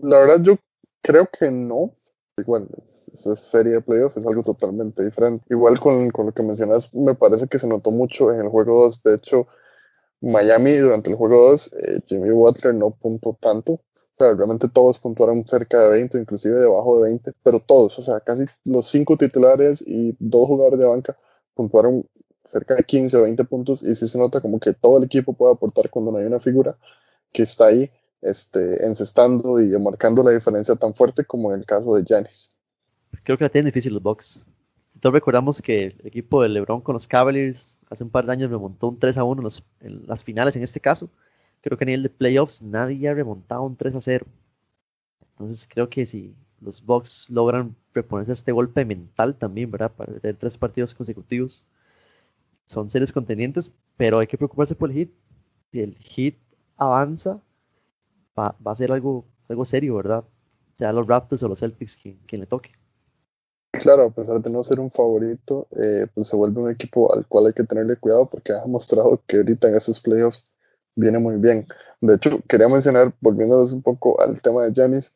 La 0.03 0.19
verdad, 0.19 0.39
yo 0.43 0.59
creo 1.01 1.27
que 1.27 1.49
no. 1.49 1.95
Igual, 2.37 2.67
esa 3.11 3.35
serie 3.35 3.73
de 3.73 3.81
playoffs 3.81 4.17
es 4.17 4.27
algo 4.27 4.43
totalmente 4.43 5.03
diferente. 5.03 5.43
Igual 5.49 5.79
con, 5.79 6.11
con, 6.11 6.27
lo 6.27 6.31
que 6.31 6.43
mencionas, 6.43 6.93
me 6.93 7.15
parece 7.15 7.47
que 7.47 7.57
se 7.57 7.67
notó 7.67 7.89
mucho 7.89 8.31
en 8.31 8.41
el 8.41 8.49
juego 8.49 8.83
2. 8.83 9.01
De 9.01 9.15
hecho, 9.15 9.47
Miami 10.21 10.73
durante 10.73 11.09
el 11.09 11.15
juego 11.15 11.49
2, 11.49 11.73
eh, 11.73 12.01
Jimmy 12.05 12.29
Butler 12.29 12.75
no 12.75 12.91
puntó 12.91 13.35
tanto 13.41 13.81
sea, 14.17 14.33
realmente 14.33 14.69
todos 14.69 14.99
puntuaron 14.99 15.45
cerca 15.47 15.79
de 15.79 15.89
20, 15.89 16.17
inclusive 16.17 16.55
debajo 16.59 16.97
de 16.97 17.03
20, 17.03 17.33
pero 17.43 17.59
todos, 17.59 17.97
o 17.99 18.01
sea, 18.01 18.19
casi 18.19 18.45
los 18.63 18.87
cinco 18.87 19.17
titulares 19.17 19.83
y 19.85 20.15
dos 20.19 20.47
jugadores 20.47 20.79
de 20.79 20.85
banca 20.85 21.15
puntuaron 21.53 22.05
cerca 22.45 22.75
de 22.75 22.83
15 22.83 23.17
o 23.17 23.21
20 23.23 23.43
puntos 23.45 23.83
y 23.83 23.95
sí 23.95 24.07
se 24.07 24.17
nota 24.17 24.39
como 24.39 24.59
que 24.59 24.73
todo 24.73 24.97
el 24.97 25.05
equipo 25.05 25.33
puede 25.33 25.53
aportar 25.53 25.89
cuando 25.89 26.11
no 26.11 26.17
hay 26.17 26.25
una 26.25 26.39
figura 26.39 26.77
que 27.31 27.43
está 27.43 27.67
ahí 27.67 27.89
este, 28.21 28.85
encestando 28.85 29.59
y 29.59 29.69
marcando 29.79 30.23
la 30.23 30.31
diferencia 30.31 30.75
tan 30.75 30.93
fuerte 30.93 31.25
como 31.25 31.51
en 31.51 31.59
el 31.59 31.65
caso 31.65 31.95
de 31.95 32.03
Giannis. 32.03 32.51
Creo 33.23 33.37
que 33.37 33.43
la 33.43 33.49
tienen 33.49 33.67
difícil 33.67 33.93
los 33.93 34.03
Bucks. 34.03 34.43
Todos 34.99 35.13
recordamos 35.13 35.61
que 35.61 35.85
el 35.85 36.01
equipo 36.03 36.41
de 36.41 36.49
LeBron 36.49 36.81
con 36.81 36.93
los 36.93 37.07
Cavaliers 37.07 37.75
hace 37.89 38.03
un 38.03 38.09
par 38.09 38.25
de 38.25 38.31
años 38.31 38.49
remontó 38.49 38.87
un 38.87 38.99
3 38.99 39.17
a 39.17 39.23
1 39.23 39.49
en, 39.81 40.07
las 40.07 40.23
finales 40.23 40.55
en 40.55 40.63
este 40.63 40.79
caso. 40.79 41.09
Creo 41.65 41.79
que 41.79 41.83
a 41.83 41.87
nivel 41.87 42.03
de 42.03 42.09
playoffs 42.09 42.61
nadie 42.61 43.09
ha 43.09 43.15
remontado 43.15 43.63
un 43.63 43.75
3 43.75 43.95
a 43.95 43.99
0. 43.99 44.27
Entonces 45.31 45.67
creo 45.67 45.89
que 45.89 46.05
si 46.05 46.35
los 46.61 46.85
Bucks 46.85 47.27
logran 47.27 47.75
reponerse 47.91 48.33
este 48.33 48.51
golpe 48.51 48.85
mental 48.85 49.35
también, 49.35 49.71
¿verdad? 49.71 49.91
Para 49.91 50.13
tener 50.19 50.37
tres 50.37 50.59
partidos 50.59 50.93
consecutivos, 50.93 51.65
son 52.65 52.91
serios 52.91 53.11
contendientes, 53.11 53.73
pero 53.97 54.19
hay 54.19 54.27
que 54.27 54.37
preocuparse 54.37 54.75
por 54.75 54.91
el 54.91 54.95
hit. 54.95 55.13
Si 55.71 55.81
el 55.81 55.95
hit 55.97 56.37
avanza, 56.77 57.41
va, 58.37 58.55
a 58.63 58.75
ser 58.75 58.91
algo, 58.91 59.25
algo 59.49 59.65
serio, 59.65 59.95
¿verdad? 59.95 60.23
Sea 60.75 60.93
los 60.93 61.07
Raptors 61.07 61.41
o 61.41 61.47
los 61.47 61.61
Celtics 61.61 61.97
quien, 61.97 62.19
quien 62.27 62.41
le 62.41 62.45
toque. 62.45 62.73
Claro, 63.71 64.03
a 64.03 64.11
pesar 64.11 64.39
de 64.39 64.51
no 64.51 64.63
ser 64.63 64.79
un 64.79 64.91
favorito, 64.91 65.67
eh, 65.71 66.05
pues 66.13 66.27
se 66.27 66.35
vuelve 66.35 66.61
un 66.61 66.69
equipo 66.69 67.11
al 67.11 67.25
cual 67.25 67.47
hay 67.47 67.53
que 67.53 67.63
tenerle 67.63 67.95
cuidado 67.95 68.29
porque 68.29 68.53
ha 68.53 68.67
mostrado 68.67 69.19
que 69.25 69.37
ahorita 69.37 69.67
en 69.67 69.77
esos 69.77 69.99
playoffs 69.99 70.54
viene 70.95 71.19
muy 71.19 71.37
bien. 71.37 71.65
De 72.01 72.15
hecho, 72.15 72.41
quería 72.47 72.67
mencionar, 72.67 73.13
volviéndonos 73.21 73.73
un 73.73 73.81
poco 73.81 74.19
al 74.21 74.41
tema 74.41 74.63
de 74.65 74.73
Janis, 74.73 75.13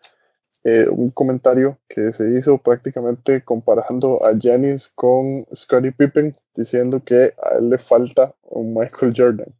eh, 0.63 0.87
un 0.89 1.09
comentario 1.09 1.79
que 1.87 2.11
se 2.11 2.29
hizo 2.31 2.57
prácticamente 2.57 3.41
comparando 3.43 4.23
a 4.25 4.31
Janis 4.39 4.89
con 4.89 5.45
Scottie 5.55 5.93
Pippen, 5.93 6.33
diciendo 6.53 7.01
que 7.03 7.33
a 7.41 7.57
él 7.57 7.69
le 7.69 7.77
falta 7.77 8.35
un 8.43 8.73
Michael 8.73 9.13
Jordan. 9.15 9.53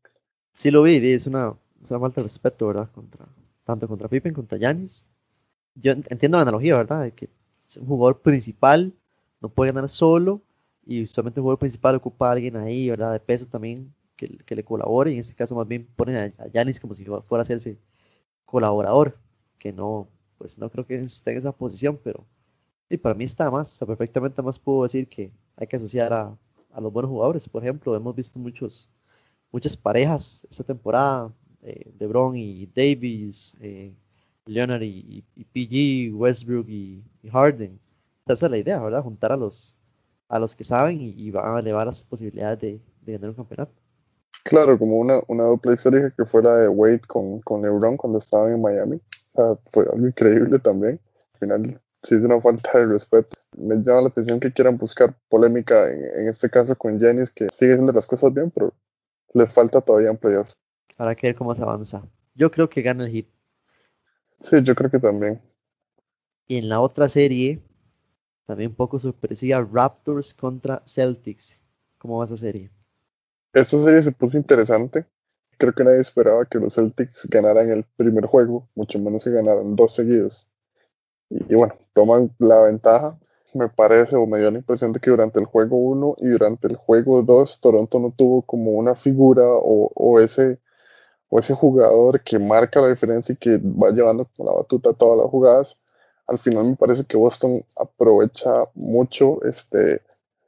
Sí 0.54 0.70
lo 0.72 0.84
vi, 0.84 1.14
es 1.14 1.26
una, 1.26 1.56
una 1.90 2.00
falta 2.00 2.22
de 2.22 2.26
respeto, 2.26 2.68
¿verdad? 2.68 2.90
Contra, 2.94 3.26
tanto 3.64 3.88
contra 3.88 4.10
Pippen, 4.10 4.34
contra 4.34 4.60
Janis. 4.60 5.08
Yo 5.76 5.94
entiendo 5.94 6.38
la 6.38 6.42
analogía, 6.42 6.76
¿verdad? 6.76 7.04
De 7.04 7.12
que 7.12 7.30
un 7.80 7.88
jugador 7.88 8.20
principal 8.20 8.94
no 9.40 9.48
puede 9.48 9.72
ganar 9.72 9.88
solo 9.88 10.42
y 10.86 11.04
usualmente 11.04 11.40
un 11.40 11.44
jugador 11.44 11.60
principal 11.60 11.96
ocupa 11.96 12.28
a 12.28 12.32
alguien 12.32 12.58
ahí, 12.58 12.90
¿verdad? 12.90 13.14
De 13.14 13.20
peso 13.22 13.46
también 13.46 13.94
que, 14.20 14.38
que 14.46 14.56
le 14.56 14.66
colabore 14.66 15.12
y 15.12 15.14
en 15.16 15.22
este 15.22 15.36
caso 15.36 15.56
más 15.56 15.68
bien 15.68 15.88
ponen 15.96 16.34
a, 16.38 16.50
Janis 16.54 16.80
como 16.80 16.94
si 16.94 17.06
fuera 17.06 17.42
a 17.42 17.44
hacerse 17.44 17.80
colaborador, 18.46 19.18
que 19.58 19.72
no, 19.72 20.10
pues 20.38 20.58
no 20.60 20.70
creo 20.70 20.86
que 20.86 20.96
esté 20.96 21.32
en 21.32 21.38
esa 21.38 21.54
posición, 21.54 22.00
pero 22.04 22.26
y 22.90 22.98
para 22.98 23.16
mí 23.16 23.24
está 23.24 23.50
más, 23.52 23.74
o 23.74 23.78
sea, 23.78 23.88
perfectamente 23.88 24.42
más 24.42 24.60
puedo 24.60 24.84
decir 24.84 25.08
que 25.08 25.32
hay 25.56 25.68
que 25.68 25.78
asociar 25.78 26.12
a, 26.14 26.38
a, 26.72 26.82
los 26.82 26.92
buenos 26.92 27.10
jugadores. 27.10 27.48
Por 27.48 27.64
ejemplo, 27.64 27.96
hemos 27.96 28.16
visto 28.16 28.40
muchos, 28.40 28.90
muchas 29.52 29.78
parejas 29.78 30.48
esta 30.50 30.64
temporada, 30.64 31.32
eh, 31.62 31.92
LeBron 32.00 32.36
y 32.36 32.66
Davis, 32.68 33.56
eh, 33.62 33.94
Leonard 34.46 34.82
y, 34.84 35.24
PG, 35.54 36.16
Westbrook 36.16 36.68
y, 36.68 37.04
Harden. 37.32 37.80
Esa 38.28 38.46
es 38.48 38.52
la 38.52 38.58
idea, 38.58 38.80
¿verdad? 38.80 39.04
Juntar 39.04 39.32
a 39.32 39.38
los, 39.38 39.76
a 40.28 40.40
los 40.40 40.56
que 40.56 40.64
saben 40.64 41.00
y, 41.02 41.32
van 41.32 41.56
a 41.58 41.60
elevar 41.60 41.88
las 41.88 42.04
posibilidades 42.04 42.60
de, 42.60 42.82
de, 43.02 43.14
ganar 43.14 43.30
un 43.30 43.36
campeonato. 43.36 43.74
Claro, 44.44 44.80
como 44.80 44.98
una, 44.98 45.22
una 45.28 45.46
dupla 45.46 45.74
histórica 45.74 46.12
que 46.16 46.26
fue 46.26 46.42
la 46.42 46.56
de 46.56 46.68
Wade 46.68 47.02
con, 47.02 47.42
con 47.42 47.62
LeBron 47.62 47.98
cuando 47.98 48.20
estaban 48.20 48.54
en 48.54 48.62
Miami 48.62 49.02
fue 49.68 49.86
algo 49.92 50.08
increíble 50.08 50.60
también. 50.60 51.00
Al 51.34 51.40
final, 51.40 51.82
sí 52.02 52.16
es 52.16 52.24
una 52.24 52.40
falta 52.40 52.78
de 52.78 52.86
respeto. 52.86 53.38
Me 53.58 53.76
llama 53.76 54.02
la 54.02 54.08
atención 54.08 54.40
que 54.40 54.52
quieran 54.52 54.78
buscar 54.78 55.16
polémica, 55.30 55.90
en, 55.90 56.28
este 56.28 56.50
caso 56.50 56.76
con 56.76 57.00
Jennings, 57.00 57.32
que 57.32 57.48
sigue 57.52 57.74
haciendo 57.74 57.92
las 57.92 58.08
cosas 58.08 58.34
bien, 58.34 58.52
pero 58.52 58.74
le 59.34 59.46
falta 59.46 59.82
todavía 59.82 60.10
en 60.10 60.18
playoffs. 60.18 60.54
Para 60.98 61.16
que 61.16 61.28
ver 61.28 61.36
cómo 61.36 61.56
se 61.56 61.62
avanza. 61.62 62.04
Yo 62.36 62.52
creo 62.52 62.70
que 62.70 62.82
gana 62.82 63.06
el 63.06 63.12
hit. 63.12 63.30
Sí, 64.42 64.62
yo 64.64 64.76
creo 64.76 64.90
que 64.90 65.00
también. 65.00 65.42
Y 66.48 66.58
en 66.58 66.70
la 66.70 66.82
otra 66.82 67.10
serie, 67.10 67.62
también 68.46 68.72
un 68.72 68.76
poco 68.76 69.00
sorpresiva, 69.00 69.66
Raptors 69.72 70.34
contra 70.34 70.82
Celtics. 70.86 71.60
¿Cómo 71.98 72.18
va 72.18 72.26
esa 72.26 72.38
serie? 72.38 72.72
Esta 73.54 73.78
serie 73.78 74.02
se 74.02 74.12
puso 74.12 74.38
interesante 74.38 75.06
creo 75.60 75.74
que 75.74 75.84
nadie 75.84 76.00
esperaba 76.00 76.46
que 76.46 76.58
los 76.58 76.76
Celtics 76.76 77.28
ganaran 77.30 77.70
el 77.70 77.84
primer 77.98 78.26
juego, 78.26 78.68
mucho 78.76 78.98
menos 78.98 79.26
que 79.26 79.32
ganaran 79.32 79.76
dos 79.76 79.94
seguidos. 79.94 80.50
Y, 81.30 81.54
bueno, 81.54 81.76
toman 81.94 82.34
la 82.40 82.62
ventaja. 82.62 83.20
Me 83.54 83.68
parece 83.68 84.16
o 84.16 84.26
me 84.26 84.40
dio 84.40 84.52
la 84.52 84.60
impresión 84.60 84.94
de 84.94 85.00
que 85.00 85.10
durante 85.10 85.40
el 85.40 85.46
juego 85.46 85.78
1 85.78 86.16
y 86.20 86.30
durante 86.30 86.68
el 86.68 86.76
juego 86.76 87.24
2 87.24 87.62
Toronto 87.62 88.00
no 88.00 88.14
tuvo 88.16 88.44
como 88.44 88.72
una 88.72 88.96
figura 88.96 89.44
o, 89.46 90.20
ese, 90.20 90.60
o 91.30 91.40
ese 91.40 91.56
jugador 91.56 92.22
que 92.24 92.40
marca 92.40 92.80
la 92.80 92.90
diferencia 92.90 93.34
y 93.34 93.38
que 93.38 93.58
va 93.58 93.90
llevando 93.92 94.30
como 94.36 94.52
la 94.52 94.58
batuta 94.58 94.92
a 94.92 94.94
todas 94.94 95.18
las 95.18 95.28
jugadas. 95.32 95.82
Al 96.28 96.38
final 96.38 96.66
me 96.66 96.76
parece 96.76 97.06
que 97.06 97.18
Boston 97.18 97.66
aprovecha 97.76 98.66
mucho 98.76 99.44
este, 99.44 100.04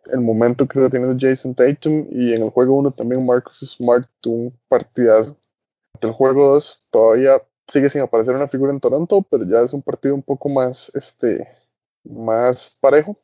el 0.08 0.22
momento 0.22 0.68
que 0.68 0.90
tiene 0.90 1.16
Jason 1.20 1.54
Tatum 1.54 2.08
y 2.12 2.34
en 2.34 2.44
el 2.44 2.50
juego 2.50 2.76
1 2.78 2.92
también 2.92 3.26
Marcus 3.26 3.60
Smart 3.60 4.08
tuvo 4.20 4.36
un 4.36 4.60
partidazo. 4.68 5.38
El 6.02 6.12
juego 6.12 6.50
2 6.54 6.84
todavía 6.90 7.42
sigue 7.68 7.90
sin 7.90 8.02
aparecer 8.02 8.36
una 8.36 8.48
figura 8.48 8.74
en 8.74 8.80
Toronto, 8.80 9.26
pero 9.30 9.46
ya 9.46 9.62
es 9.62 9.74
un 9.74 9.82
partido 9.82 10.16
un 10.16 10.24
poco 10.24 10.50
más, 10.50 10.92
este, 10.96 11.48
más 12.04 12.78
parejo. 12.82 13.18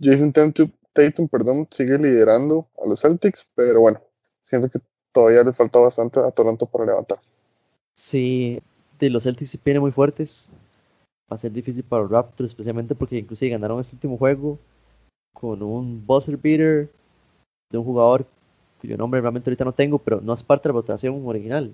Jason 0.00 0.32
Tatum, 0.32 1.28
perdón, 1.28 1.68
sigue 1.70 1.98
liderando 1.98 2.66
a 2.82 2.88
los 2.88 3.00
Celtics, 3.00 3.50
pero 3.54 3.80
bueno, 3.80 4.00
siento 4.42 4.68
que 4.68 4.80
todavía 5.12 5.42
le 5.42 5.52
falta 5.52 5.78
bastante 5.78 6.20
a 6.20 6.30
Toronto 6.30 6.66
para 6.66 6.86
levantar. 6.86 7.18
Sí, 7.94 8.60
de 8.98 9.10
los 9.10 9.24
Celtics 9.24 9.50
se 9.50 9.60
vienen 9.64 9.82
muy 9.82 9.92
fuertes. 9.92 10.50
Va 11.30 11.36
a 11.36 11.38
ser 11.38 11.52
difícil 11.52 11.84
para 11.84 12.02
los 12.02 12.10
Raptors, 12.10 12.50
especialmente 12.50 12.94
porque 12.94 13.18
inclusive 13.18 13.52
ganaron 13.52 13.78
este 13.80 13.94
último 13.94 14.16
juego 14.18 14.58
con 15.32 15.62
un 15.62 16.04
buzzer 16.06 16.36
beater 16.36 16.90
de 17.70 17.78
un 17.78 17.84
jugador 17.84 18.26
cuyo 18.80 18.96
nombre 18.96 19.20
realmente 19.20 19.50
ahorita 19.50 19.64
no 19.64 19.72
tengo, 19.72 19.98
pero 19.98 20.20
no 20.20 20.32
es 20.32 20.42
parte 20.42 20.68
de 20.68 20.70
la 20.70 20.80
votación 20.80 21.22
original. 21.26 21.66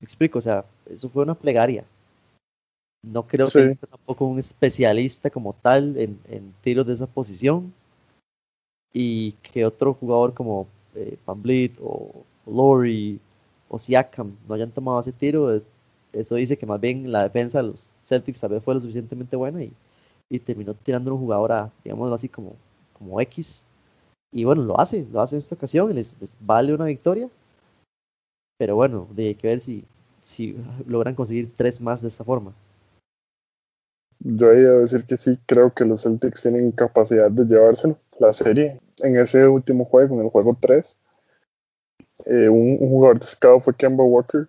Me 0.00 0.04
explico, 0.04 0.38
o 0.38 0.42
sea, 0.42 0.64
eso 0.90 1.08
fue 1.08 1.22
una 1.22 1.34
plegaria. 1.34 1.84
No 3.02 3.26
creo 3.26 3.46
que 3.46 3.74
sea 3.74 3.88
tampoco 3.90 4.26
un 4.26 4.38
especialista 4.38 5.30
como 5.30 5.54
tal 5.54 5.96
en, 5.96 6.18
en, 6.28 6.54
tiros 6.62 6.86
de 6.86 6.94
esa 6.94 7.06
posición. 7.06 7.72
Y 8.92 9.32
que 9.32 9.64
otro 9.64 9.94
jugador 9.94 10.34
como 10.34 10.68
eh, 10.94 11.18
o, 11.80 12.24
Lori 12.46 13.18
o 13.68 13.78
Siakam 13.78 14.36
no 14.46 14.54
hayan 14.54 14.70
tomado 14.70 15.00
ese 15.00 15.12
tiro. 15.12 15.60
Eso 16.12 16.34
dice 16.36 16.56
que 16.56 16.66
más 16.66 16.80
bien 16.80 17.10
la 17.10 17.24
defensa 17.24 17.60
de 17.60 17.68
los 17.68 17.92
Celtics 18.04 18.40
tal 18.40 18.50
vez 18.50 18.62
fue 18.62 18.74
lo 18.74 18.80
suficientemente 18.80 19.34
buena 19.34 19.62
y, 19.62 19.72
y 20.30 20.38
terminó 20.38 20.74
tirando 20.74 21.12
un 21.12 21.20
jugador 21.20 21.52
a, 21.52 21.70
digámoslo 21.82 22.14
así, 22.14 22.28
como 22.28 22.54
como 23.04 23.20
X. 23.20 23.66
Y 24.32 24.44
bueno, 24.44 24.62
lo 24.62 24.78
hace, 24.80 25.06
lo 25.12 25.20
hace 25.20 25.36
en 25.36 25.38
esta 25.38 25.54
ocasión, 25.54 25.94
les, 25.94 26.16
vale 26.40 26.74
una 26.74 26.86
victoria. 26.86 27.28
Pero 28.58 28.76
bueno, 28.76 29.08
hay 29.16 29.34
que 29.34 29.48
ver 29.48 29.60
si, 29.60 29.84
si 30.22 30.56
logran 30.86 31.14
conseguir 31.14 31.52
tres 31.56 31.80
más 31.80 32.00
de 32.02 32.08
esta 32.08 32.24
forma. 32.24 32.52
Yo 34.20 34.50
he 34.50 34.56
de 34.56 34.78
decir 34.80 35.04
que 35.04 35.16
sí, 35.16 35.38
creo 35.46 35.72
que 35.74 35.84
los 35.84 36.02
Celtics 36.02 36.42
tienen 36.42 36.72
capacidad 36.72 37.30
de 37.30 37.44
llevárselo. 37.44 37.98
La 38.18 38.32
serie, 38.32 38.80
en 38.98 39.16
ese 39.16 39.46
último 39.46 39.84
juego, 39.84 40.14
en 40.16 40.24
el 40.24 40.30
juego 40.30 40.56
3, 40.58 40.98
eh, 42.26 42.48
un, 42.48 42.78
un, 42.80 42.88
jugador 42.88 43.18
destacado 43.18 43.60
fue 43.60 43.74
Kemba 43.74 44.04
Walker, 44.04 44.48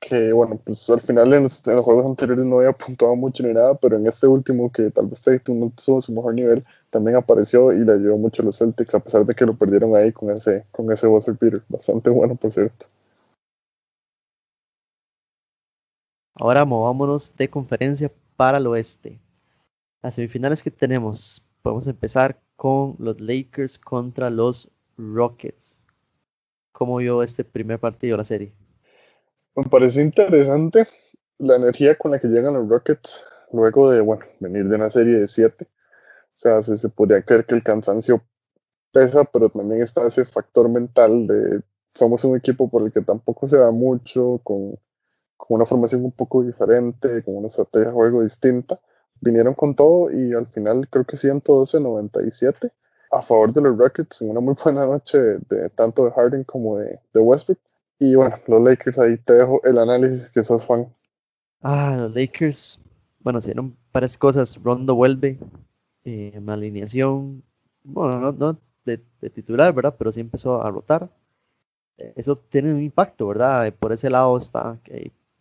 que 0.00 0.32
bueno, 0.32 0.60
pues 0.62 0.88
al 0.90 1.00
final 1.00 1.32
en 1.32 1.44
los, 1.44 1.62
juegos 1.62 2.06
anteriores 2.06 2.44
no 2.44 2.58
había 2.58 2.72
puntuado 2.72 3.16
mucho 3.16 3.42
ni 3.42 3.52
nada, 3.52 3.74
pero 3.74 3.96
en 3.96 4.06
este 4.06 4.26
último 4.26 4.70
que 4.70 4.90
tal 4.90 5.08
vez 5.08 5.24
no 5.48 5.72
tuvo 5.84 6.00
su 6.00 6.12
mejor 6.12 6.34
nivel, 6.34 6.62
también 6.90 7.16
apareció 7.16 7.72
y 7.72 7.84
le 7.84 7.92
ayudó 7.92 8.18
mucho 8.18 8.42
a 8.42 8.46
los 8.46 8.58
Celtics, 8.58 8.94
a 8.94 9.00
pesar 9.00 9.24
de 9.24 9.34
que 9.34 9.46
lo 9.46 9.56
perdieron 9.56 9.94
ahí 9.96 10.12
con 10.12 10.30
ese, 10.30 10.66
con 10.70 10.90
ese 10.92 11.06
buzzer 11.06 11.36
Peter, 11.36 11.62
bastante 11.68 12.10
bueno 12.10 12.36
por 12.36 12.52
cierto. 12.52 12.86
Ahora 16.34 16.64
movámonos 16.66 17.34
de 17.36 17.48
conferencia 17.48 18.12
para 18.36 18.58
el 18.58 18.66
oeste. 18.66 19.18
Las 20.02 20.16
semifinales 20.16 20.62
que 20.62 20.70
tenemos, 20.70 21.42
podemos 21.62 21.86
empezar 21.86 22.38
con 22.56 22.94
los 22.98 23.18
Lakers 23.20 23.78
contra 23.78 24.28
los 24.28 24.70
Rockets. 24.98 25.78
¿Cómo 26.72 26.98
vio 26.98 27.22
este 27.22 27.42
primer 27.42 27.80
partido 27.80 28.14
de 28.14 28.18
la 28.18 28.24
serie? 28.24 28.65
Me 29.56 29.64
parece 29.64 30.02
interesante 30.02 30.84
la 31.38 31.56
energía 31.56 31.96
con 31.96 32.10
la 32.10 32.18
que 32.18 32.28
llegan 32.28 32.52
los 32.52 32.68
Rockets 32.68 33.24
luego 33.52 33.90
de, 33.90 34.02
bueno, 34.02 34.22
venir 34.38 34.68
de 34.68 34.76
una 34.76 34.90
serie 34.90 35.16
de 35.16 35.26
siete. 35.26 35.66
O 35.70 36.32
sea, 36.34 36.62
se, 36.62 36.88
podría 36.90 37.22
creer 37.22 37.46
que 37.46 37.54
el 37.54 37.62
cansancio 37.62 38.22
pesa, 38.92 39.24
pero 39.24 39.48
también 39.48 39.80
está 39.80 40.06
ese 40.06 40.26
factor 40.26 40.68
mental 40.68 41.26
de 41.26 41.62
somos 41.94 42.22
un 42.24 42.36
equipo 42.36 42.68
por 42.68 42.82
el 42.82 42.92
que 42.92 43.00
tampoco 43.00 43.48
se 43.48 43.56
da 43.56 43.70
mucho, 43.70 44.42
con, 44.44 44.78
con 45.38 45.54
una 45.56 45.64
formación 45.64 46.04
un 46.04 46.12
poco 46.12 46.42
diferente, 46.42 47.24
con 47.24 47.36
una 47.36 47.46
estrategia 47.46 47.88
de 47.88 47.94
juego 47.94 48.22
distinta. 48.22 48.78
Vinieron 49.22 49.54
con 49.54 49.74
todo 49.74 50.10
y 50.12 50.34
al 50.34 50.46
final 50.48 50.86
creo 50.90 51.06
que 51.06 51.16
112-97 51.16 52.70
a 53.10 53.22
favor 53.22 53.50
de 53.54 53.62
los 53.62 53.78
Rockets 53.78 54.20
en 54.20 54.30
una 54.30 54.40
muy 54.40 54.54
buena 54.62 54.84
noche 54.84 55.18
de, 55.48 55.70
tanto 55.70 56.04
de 56.04 56.10
Harden 56.10 56.44
como 56.44 56.76
de, 56.76 57.00
de 57.14 57.20
Westbrook 57.20 57.58
Y 57.98 58.14
bueno, 58.14 58.36
los 58.46 58.62
Lakers, 58.62 58.98
ahí 58.98 59.16
te 59.16 59.34
dejo 59.34 59.62
el 59.64 59.78
análisis 59.78 60.30
que 60.30 60.44
sos 60.44 60.66
fan. 60.66 60.92
Ah, 61.62 61.96
los 61.98 62.14
Lakers, 62.14 62.78
bueno, 63.20 63.40
se 63.40 63.48
dieron 63.48 63.76
varias 63.92 64.18
cosas. 64.18 64.62
Rondo 64.62 64.94
vuelve, 64.94 65.38
eh, 66.04 66.40
alineación, 66.46 67.42
bueno, 67.82 68.20
no, 68.20 68.32
no 68.32 68.58
de, 68.84 68.98
titular, 69.30 69.72
¿verdad? 69.74 69.94
Pero 69.98 70.12
sí 70.12 70.20
empezó 70.20 70.62
a 70.62 70.70
rotar. 70.70 71.10
Eh, 71.98 72.12
eso 72.16 72.36
tiene 72.36 72.72
un 72.72 72.82
impacto, 72.82 73.26
¿verdad? 73.28 73.72
Por 73.74 73.92
ese 73.92 74.10
lado 74.10 74.36
está 74.38 74.78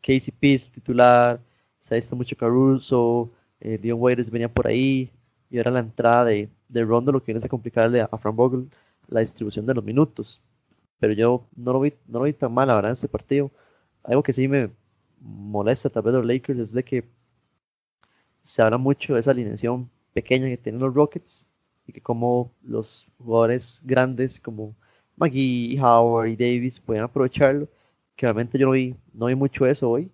KCP 0.02 0.54
es 0.54 0.72
titular, 0.72 1.40
se 1.80 1.96
ha 1.96 1.98
visto 1.98 2.16
mucho 2.16 2.36
Caruso, 2.38 3.32
eh, 3.60 3.78
Dion 3.78 4.00
Waiters 4.00 4.30
venía 4.30 4.54
por 4.54 4.68
ahí, 4.68 5.12
y 5.50 5.58
era 5.58 5.72
la 5.72 5.80
entrada 5.80 6.26
de, 6.26 6.50
de 6.70 6.84
Rondo 6.84 7.12
lo 7.12 7.22
que 7.24 7.34
viene 7.34 7.46
a 7.46 7.50
complicarle 7.50 8.02
a, 8.02 8.10
a 8.12 8.18
Frank 8.18 8.36
Vogel 8.36 8.70
la 9.08 9.22
distribución 9.22 9.66
de 9.66 9.74
los 9.74 9.84
minutos. 9.84 10.42
Pero 11.00 11.14
yo 11.14 11.48
no 11.56 11.74
lo 11.74 11.82
vi, 11.82 11.94
no 12.08 12.20
lo 12.20 12.26
vi 12.26 12.34
tan 12.34 12.54
mal, 12.54 12.68
la 12.68 12.76
verdad, 12.76 12.92
en 12.92 12.94
este 12.94 13.08
partido. 13.08 13.52
Algo 14.04 14.24
que 14.24 14.34
sí 14.34 14.48
me 14.48 14.72
molesta 15.20 15.90
tal 15.90 16.04
vez 16.04 16.14
los 16.14 16.26
Lakers 16.26 16.60
es 16.60 16.72
de 16.74 16.84
que 16.84 17.04
se 18.44 18.62
habla 18.62 18.78
mucho 18.78 19.16
de 19.16 19.20
esa 19.20 19.32
alineación 19.32 19.90
pequeña 20.14 20.48
que 20.48 20.58
tienen 20.58 20.82
los 20.82 20.94
Rockets 20.94 21.48
y 21.88 21.94
que 21.94 22.02
como 22.02 22.52
los 22.64 23.08
jugadores 23.18 23.82
grandes 23.84 24.40
como 24.40 24.76
McGee, 25.18 25.80
Howard 25.80 26.28
y 26.28 26.36
Davis 26.36 26.80
pueden 26.80 27.04
aprovecharlo, 27.04 27.68
que 28.16 28.26
realmente 28.26 28.58
yo 28.58 28.68
no 28.68 28.74
vi, 28.74 28.96
no 29.14 29.28
vi 29.28 29.36
mucho 29.36 29.66
eso 29.66 29.90
hoy. 29.90 30.12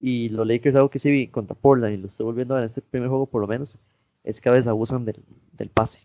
Y 0.00 0.28
los 0.28 0.46
Lakers, 0.46 0.76
algo 0.76 0.90
que 0.90 0.98
sí 0.98 1.10
vi 1.10 1.28
contra 1.28 1.56
Portland, 1.56 1.94
y 1.94 1.96
lo 1.98 2.08
estoy 2.08 2.24
volviendo 2.24 2.54
a 2.54 2.58
ver 2.58 2.64
en 2.64 2.66
este 2.66 2.82
primer 2.82 3.08
juego 3.08 3.26
por 3.26 3.40
lo 3.40 3.48
menos, 3.48 3.78
es 4.24 4.40
que 4.40 4.48
a 4.48 4.52
veces 4.52 4.68
abusan 4.68 5.04
del, 5.04 5.22
del 5.52 5.70
pase. 5.70 6.02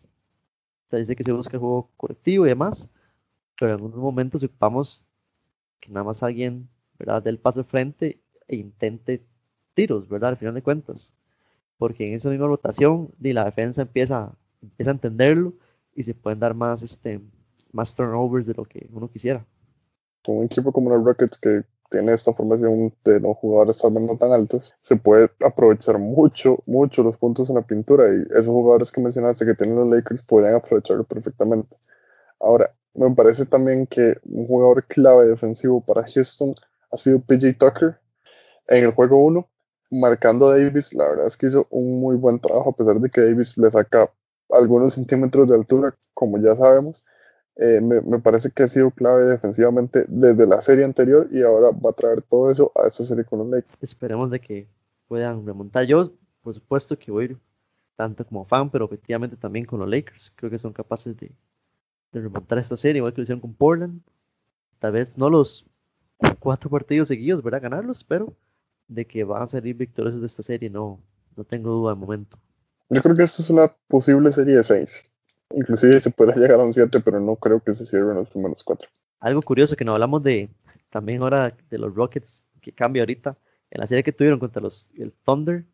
O 0.92 0.96
dice 0.96 1.16
que 1.16 1.24
se 1.24 1.32
busca 1.32 1.58
el 1.58 1.60
juego 1.60 1.90
colectivo 1.98 2.46
y 2.46 2.50
demás, 2.50 2.90
pero 3.60 3.72
en 3.72 3.76
algunos 3.76 3.98
momentos 3.98 4.44
ocupamos 4.44 5.06
que 5.80 5.92
nada 5.92 6.04
más 6.04 6.24
alguien, 6.24 6.70
¿verdad?, 6.98 7.24
dé 7.24 7.30
el 7.30 7.40
paso 7.40 7.62
de 7.64 7.70
frente 7.70 8.22
e 8.48 8.56
intente 8.56 9.24
tiros, 9.74 10.08
¿verdad?, 10.08 10.32
al 10.32 10.38
final 10.38 10.54
de 10.54 10.64
cuentas. 10.64 11.14
Porque 11.78 12.08
en 12.08 12.14
esa 12.14 12.30
misma 12.30 12.48
rotación, 12.48 13.12
la 13.20 13.46
defensa 13.46 13.82
empieza, 13.82 14.34
empieza 14.62 14.92
a 14.92 14.94
entenderlo 14.94 15.54
y 15.96 16.04
se 16.04 16.14
pueden 16.14 16.40
dar 16.40 16.54
más, 16.54 16.84
este, 16.84 17.20
más 17.72 17.96
turnovers 17.96 18.48
de 18.48 18.54
lo 18.54 18.66
que 18.66 18.88
uno 18.94 19.10
quisiera. 19.10 19.46
Con 20.24 20.38
un 20.38 20.46
equipo 20.46 20.72
como 20.72 20.90
los 20.90 21.04
Rockets 21.04 21.38
que 21.38 21.64
tiene 21.90 22.14
esta 22.14 22.34
formación 22.34 22.94
de 23.04 23.20
no 23.20 23.34
jugadores 23.36 23.78
tal 23.78 23.94
vez 23.94 24.04
no 24.04 24.18
tan 24.18 24.32
altos, 24.32 24.74
se 24.82 24.96
puede 24.96 25.30
aprovechar 25.46 26.00
mucho, 26.00 26.58
mucho 26.66 27.04
los 27.04 27.18
puntos 27.18 27.50
en 27.50 27.56
la 27.56 27.62
pintura 27.62 28.06
y 28.12 28.22
esos 28.32 28.48
jugadores 28.48 28.92
que 28.92 29.02
mencionaste 29.02 29.46
que 29.46 29.54
tienen 29.54 29.76
los 29.76 29.90
Lakers 29.90 30.24
podrían 30.24 30.56
aprovecharlo 30.56 31.04
perfectamente. 31.04 31.78
Ahora, 32.40 32.74
me 32.94 33.16
parece 33.16 33.46
también 33.46 33.88
que 33.88 34.18
un 34.24 34.46
jugador 34.46 34.86
clave 34.86 35.28
defensivo 35.28 35.82
para 35.82 36.04
Houston 36.04 36.54
ha 36.92 36.98
sido 36.98 37.20
PJ 37.20 37.54
Tucker 37.54 38.00
en 38.68 38.84
el 38.84 38.92
juego 38.92 39.24
1, 39.26 39.50
marcando 39.92 40.48
a 40.48 40.58
Davis. 40.58 40.94
La 40.94 41.10
verdad 41.10 41.28
es 41.28 41.38
que 41.38 41.48
hizo 41.48 41.68
un 41.72 42.00
muy 42.00 42.16
buen 42.16 42.40
trabajo, 42.40 42.70
a 42.70 42.76
pesar 42.76 43.00
de 43.00 43.10
que 43.10 43.22
Davis 43.22 43.58
le 43.58 43.72
saca 43.72 44.12
algunos 44.50 44.94
centímetros 44.94 45.48
de 45.48 45.56
altura, 45.56 45.96
como 46.14 46.38
ya 46.38 46.56
sabemos. 46.56 47.04
Eh, 47.56 47.82
me, 47.82 48.02
me, 48.02 48.20
parece 48.20 48.50
que 48.50 48.64
ha 48.64 48.68
sido 48.68 48.90
clave 48.90 49.26
defensivamente 49.26 50.06
desde 50.08 50.48
la 50.48 50.60
serie 50.62 50.86
anterior 50.86 51.30
y 51.32 51.44
ahora 51.44 51.70
va 51.70 51.92
a 51.92 51.94
traer 51.94 52.24
todo 52.24 52.50
eso 52.50 52.72
a 52.76 52.88
esta 52.88 53.04
serie 53.04 53.26
con 53.26 53.40
los 53.40 53.48
Lakers. 53.48 53.78
Esperemos 53.80 54.32
de 54.32 54.40
que 54.40 54.68
puedan 55.08 55.46
remontar. 55.46 55.86
Yo, 55.86 56.14
por 56.42 56.56
supuesto, 56.56 56.98
que 56.98 57.12
voy 57.12 57.38
tanto 57.96 58.26
como 58.26 58.44
fan, 58.46 58.72
pero 58.72 58.86
efectivamente 58.86 59.38
también 59.38 59.66
con 59.66 59.80
los 59.80 59.90
Lakers. 59.90 60.34
Creo 60.36 60.50
que 60.50 60.58
son 60.58 60.74
capaces 60.74 61.16
de, 61.16 61.32
de 62.14 62.22
remontar 62.22 62.60
esta 62.60 62.78
serie, 62.78 63.00
igual 63.00 63.14
que 63.14 63.22
lo 63.22 63.24
hicieron 63.24 63.42
con 63.42 63.54
Portland. 63.54 64.02
Tal 64.80 64.94
vez 64.94 65.18
no 65.18 65.30
los 65.30 65.66
cuatro 66.40 66.70
partidos 66.70 67.10
seguidos, 67.10 67.44
¿verdad? 67.44 67.64
Ganarlos, 67.64 68.04
pero 68.04 68.34
de 68.88 69.06
que 69.06 69.24
van 69.24 69.42
a 69.42 69.48
salir 69.48 69.76
victoriosos 69.76 70.22
de 70.22 70.28
esta 70.28 70.44
serie, 70.44 70.70
no, 70.70 71.02
no 71.36 71.44
tengo 71.44 71.72
duda 71.72 71.94
de 71.94 72.00
momento. 72.00 72.38
Yo 72.90 73.02
creo 73.02 73.16
que 73.16 73.24
esta 73.24 73.42
es 73.42 73.50
una 73.50 73.74
posible 73.88 74.32
serie 74.32 74.56
de 74.56 74.64
seis. 74.64 75.04
Inclusive 75.52 76.00
se 76.00 76.12
puede 76.12 76.34
llegar 76.34 76.60
a 76.60 76.64
un 76.64 76.74
7, 76.74 77.00
pero 77.04 77.20
no 77.20 77.36
creo 77.36 77.60
que 77.60 77.74
se 77.74 77.86
cierren 77.86 78.16
los 78.16 78.30
primeros 78.30 78.64
cuatro. 78.64 78.90
Algo 79.20 79.42
curioso 79.42 79.76
que 79.76 79.86
no 79.86 79.94
hablamos 79.94 80.24
de 80.24 80.50
también 80.90 81.22
ahora 81.22 81.56
de 81.70 81.78
los 81.78 81.94
Rockets, 81.94 82.46
que 82.62 82.72
cambia 82.72 83.04
ahorita. 83.04 83.38
En 83.70 83.80
la 83.80 83.88
serie 83.88 84.04
que 84.04 84.12
tuvieron 84.12 84.40
contra 84.40 84.62
los 84.62 84.90
el 84.96 85.12
Thunder, 85.26 85.66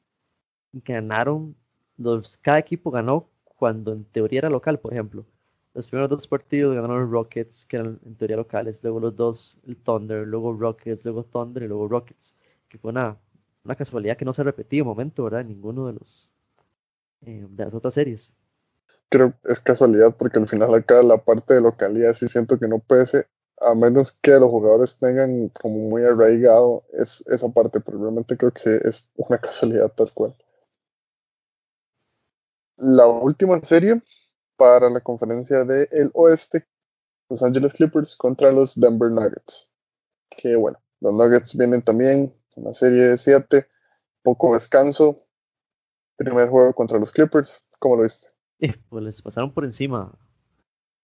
ganaron, 0.71 1.55
los, 1.97 2.37
cada 2.37 2.59
equipo 2.59 2.91
ganó 2.91 3.29
cuando 3.43 3.93
en 3.93 4.05
teoría 4.05 4.39
era 4.39 4.49
local, 4.49 4.79
por 4.79 4.93
ejemplo. 4.93 5.25
Los 5.73 5.87
primeros 5.87 6.09
dos 6.09 6.27
partidos 6.27 6.75
ganaron 6.75 7.03
los 7.03 7.11
Rockets, 7.11 7.65
que 7.65 7.77
eran 7.77 7.99
en 8.05 8.15
teoría 8.15 8.37
locales, 8.37 8.83
luego 8.83 8.99
los 8.99 9.15
dos, 9.15 9.57
el 9.67 9.77
Thunder, 9.77 10.27
luego 10.27 10.53
Rockets, 10.53 11.05
luego 11.05 11.23
Thunder 11.23 11.63
y 11.63 11.67
luego 11.67 11.87
Rockets, 11.87 12.35
que 12.67 12.77
fue 12.77 12.91
una, 12.91 13.17
una 13.63 13.75
casualidad 13.75 14.17
que 14.17 14.25
no 14.25 14.33
se 14.33 14.43
repetido 14.43 14.83
un 14.83 14.89
momento, 14.89 15.23
¿verdad? 15.23 15.41
En 15.41 15.49
ninguno 15.49 15.87
de 15.87 15.93
los 15.93 16.29
eh, 17.21 17.45
de 17.49 17.65
las 17.65 17.73
otras 17.73 17.93
series. 17.93 18.33
Creo 19.09 19.33
que 19.43 19.51
es 19.51 19.59
casualidad 19.59 20.15
porque 20.17 20.39
al 20.39 20.47
final 20.47 20.73
acá 20.73 21.01
la 21.03 21.17
parte 21.17 21.53
de 21.53 21.61
localidad 21.61 22.13
sí 22.13 22.27
siento 22.27 22.57
que 22.57 22.67
no 22.67 22.79
pese, 22.79 23.27
a 23.59 23.75
menos 23.75 24.13
que 24.13 24.31
los 24.31 24.49
jugadores 24.49 24.99
tengan 24.99 25.49
como 25.49 25.89
muy 25.89 26.03
arraigado 26.03 26.83
es, 26.93 27.25
esa 27.27 27.49
parte, 27.49 27.79
pero 27.81 27.99
realmente 27.99 28.37
creo 28.37 28.51
que 28.51 28.79
es 28.83 29.09
una 29.17 29.37
casualidad 29.37 29.91
tal 29.93 30.13
cual. 30.13 30.35
La 32.77 33.05
última 33.07 33.59
serie 33.59 34.01
para 34.59 34.89
la 34.89 34.99
conferencia 34.99 35.63
del 35.63 36.11
oeste, 36.13 36.67
Los 37.29 37.41
Angeles 37.41 37.73
Clippers 37.73 38.15
contra 38.17 38.51
los 38.51 38.77
Denver 38.77 39.09
Nuggets. 39.09 39.71
Que 40.29 40.55
bueno, 40.57 40.77
los 40.99 41.13
Nuggets 41.13 41.57
vienen 41.57 41.81
también, 41.81 42.35
una 42.57 42.73
serie 42.73 43.03
de 43.03 43.17
siete, 43.17 43.67
poco 44.21 44.53
descanso. 44.53 45.15
Primer 46.17 46.49
juego 46.49 46.73
contra 46.73 46.99
los 46.99 47.11
Clippers, 47.11 47.65
¿cómo 47.79 47.95
lo 47.95 48.03
viste? 48.03 48.27
pues 48.89 49.03
les 49.03 49.21
pasaron 49.21 49.53
por 49.53 49.63
encima 49.63 50.13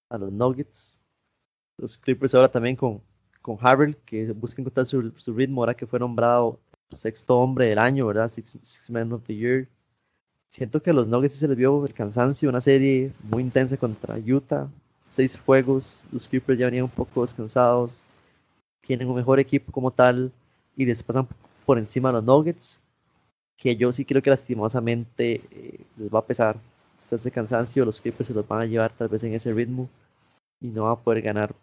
a 0.10 0.18
los 0.18 0.34
Nuggets. 0.34 1.02
Los 1.78 1.98
Clippers 1.98 2.36
ahora 2.36 2.52
también 2.52 2.76
con, 2.76 3.02
con 3.42 3.58
Harrell, 3.62 3.96
que 4.04 4.34
busca 4.34 4.62
encontrar 4.62 4.86
su, 4.86 5.14
ritmo 5.28 5.62
ahora 5.62 5.78
que 5.78 5.88
fue 5.88 6.00
nombrado 6.00 6.60
sexto 6.94 7.40
hombre 7.40 7.70
del 7.70 7.80
año, 7.80 8.06
¿verdad? 8.08 8.30
Six 8.30 8.90
Man 8.90 9.14
of 9.14 9.24
the 9.24 9.36
Year 9.36 9.70
siento 10.56 10.82
que 10.82 10.92
a 10.92 10.94
los 10.94 11.10
Nuggets 11.10 11.36
se 11.36 11.50
les 11.50 11.58
vio 11.58 11.86
el 11.86 11.94
cansancio, 11.94 12.48
una 12.48 12.62
serie 12.62 13.12
muy 13.30 13.44
intensa 13.44 13.76
contra 13.76 14.18
Utah, 14.18 14.70
seis 15.10 15.38
juegos, 15.38 16.02
los 16.14 16.30
Clippers 16.30 16.58
ya 16.58 16.68
venían 16.68 16.86
un 16.86 16.90
poco 16.90 17.24
descansados, 17.24 18.04
tienen 18.80 19.10
un 19.10 19.18
mejor 19.18 19.42
equipo 19.42 19.74
como 19.74 19.92
tal 19.92 20.32
y 20.78 20.86
les 20.86 21.04
pasan 21.04 21.28
por 21.66 21.78
encima 21.78 22.08
a 22.08 22.14
los 22.14 22.24
Nuggets, 22.24 22.80
que 23.58 23.76
yo 23.76 23.92
sí 23.92 24.06
creo 24.06 24.22
que 24.22 24.30
lastimosamente 24.30 25.42
eh, 25.52 25.82
les 25.98 26.10
va 26.14 26.20
a 26.20 26.26
pesar 26.26 26.56
ese 27.12 27.32
cansancio, 27.32 27.84
los 27.84 28.00
Clippers 28.00 28.28
se 28.28 28.34
los 28.34 28.48
van 28.48 28.62
a 28.62 28.66
llevar 28.66 28.94
tal 28.98 29.10
vez 29.10 29.26
en 29.26 29.34
ese 29.34 29.54
ritmo 29.54 29.90
y 30.62 30.70
no 30.70 30.84
va 30.84 30.92
a 30.92 31.00
poder 31.00 31.22
ganar 31.22 31.54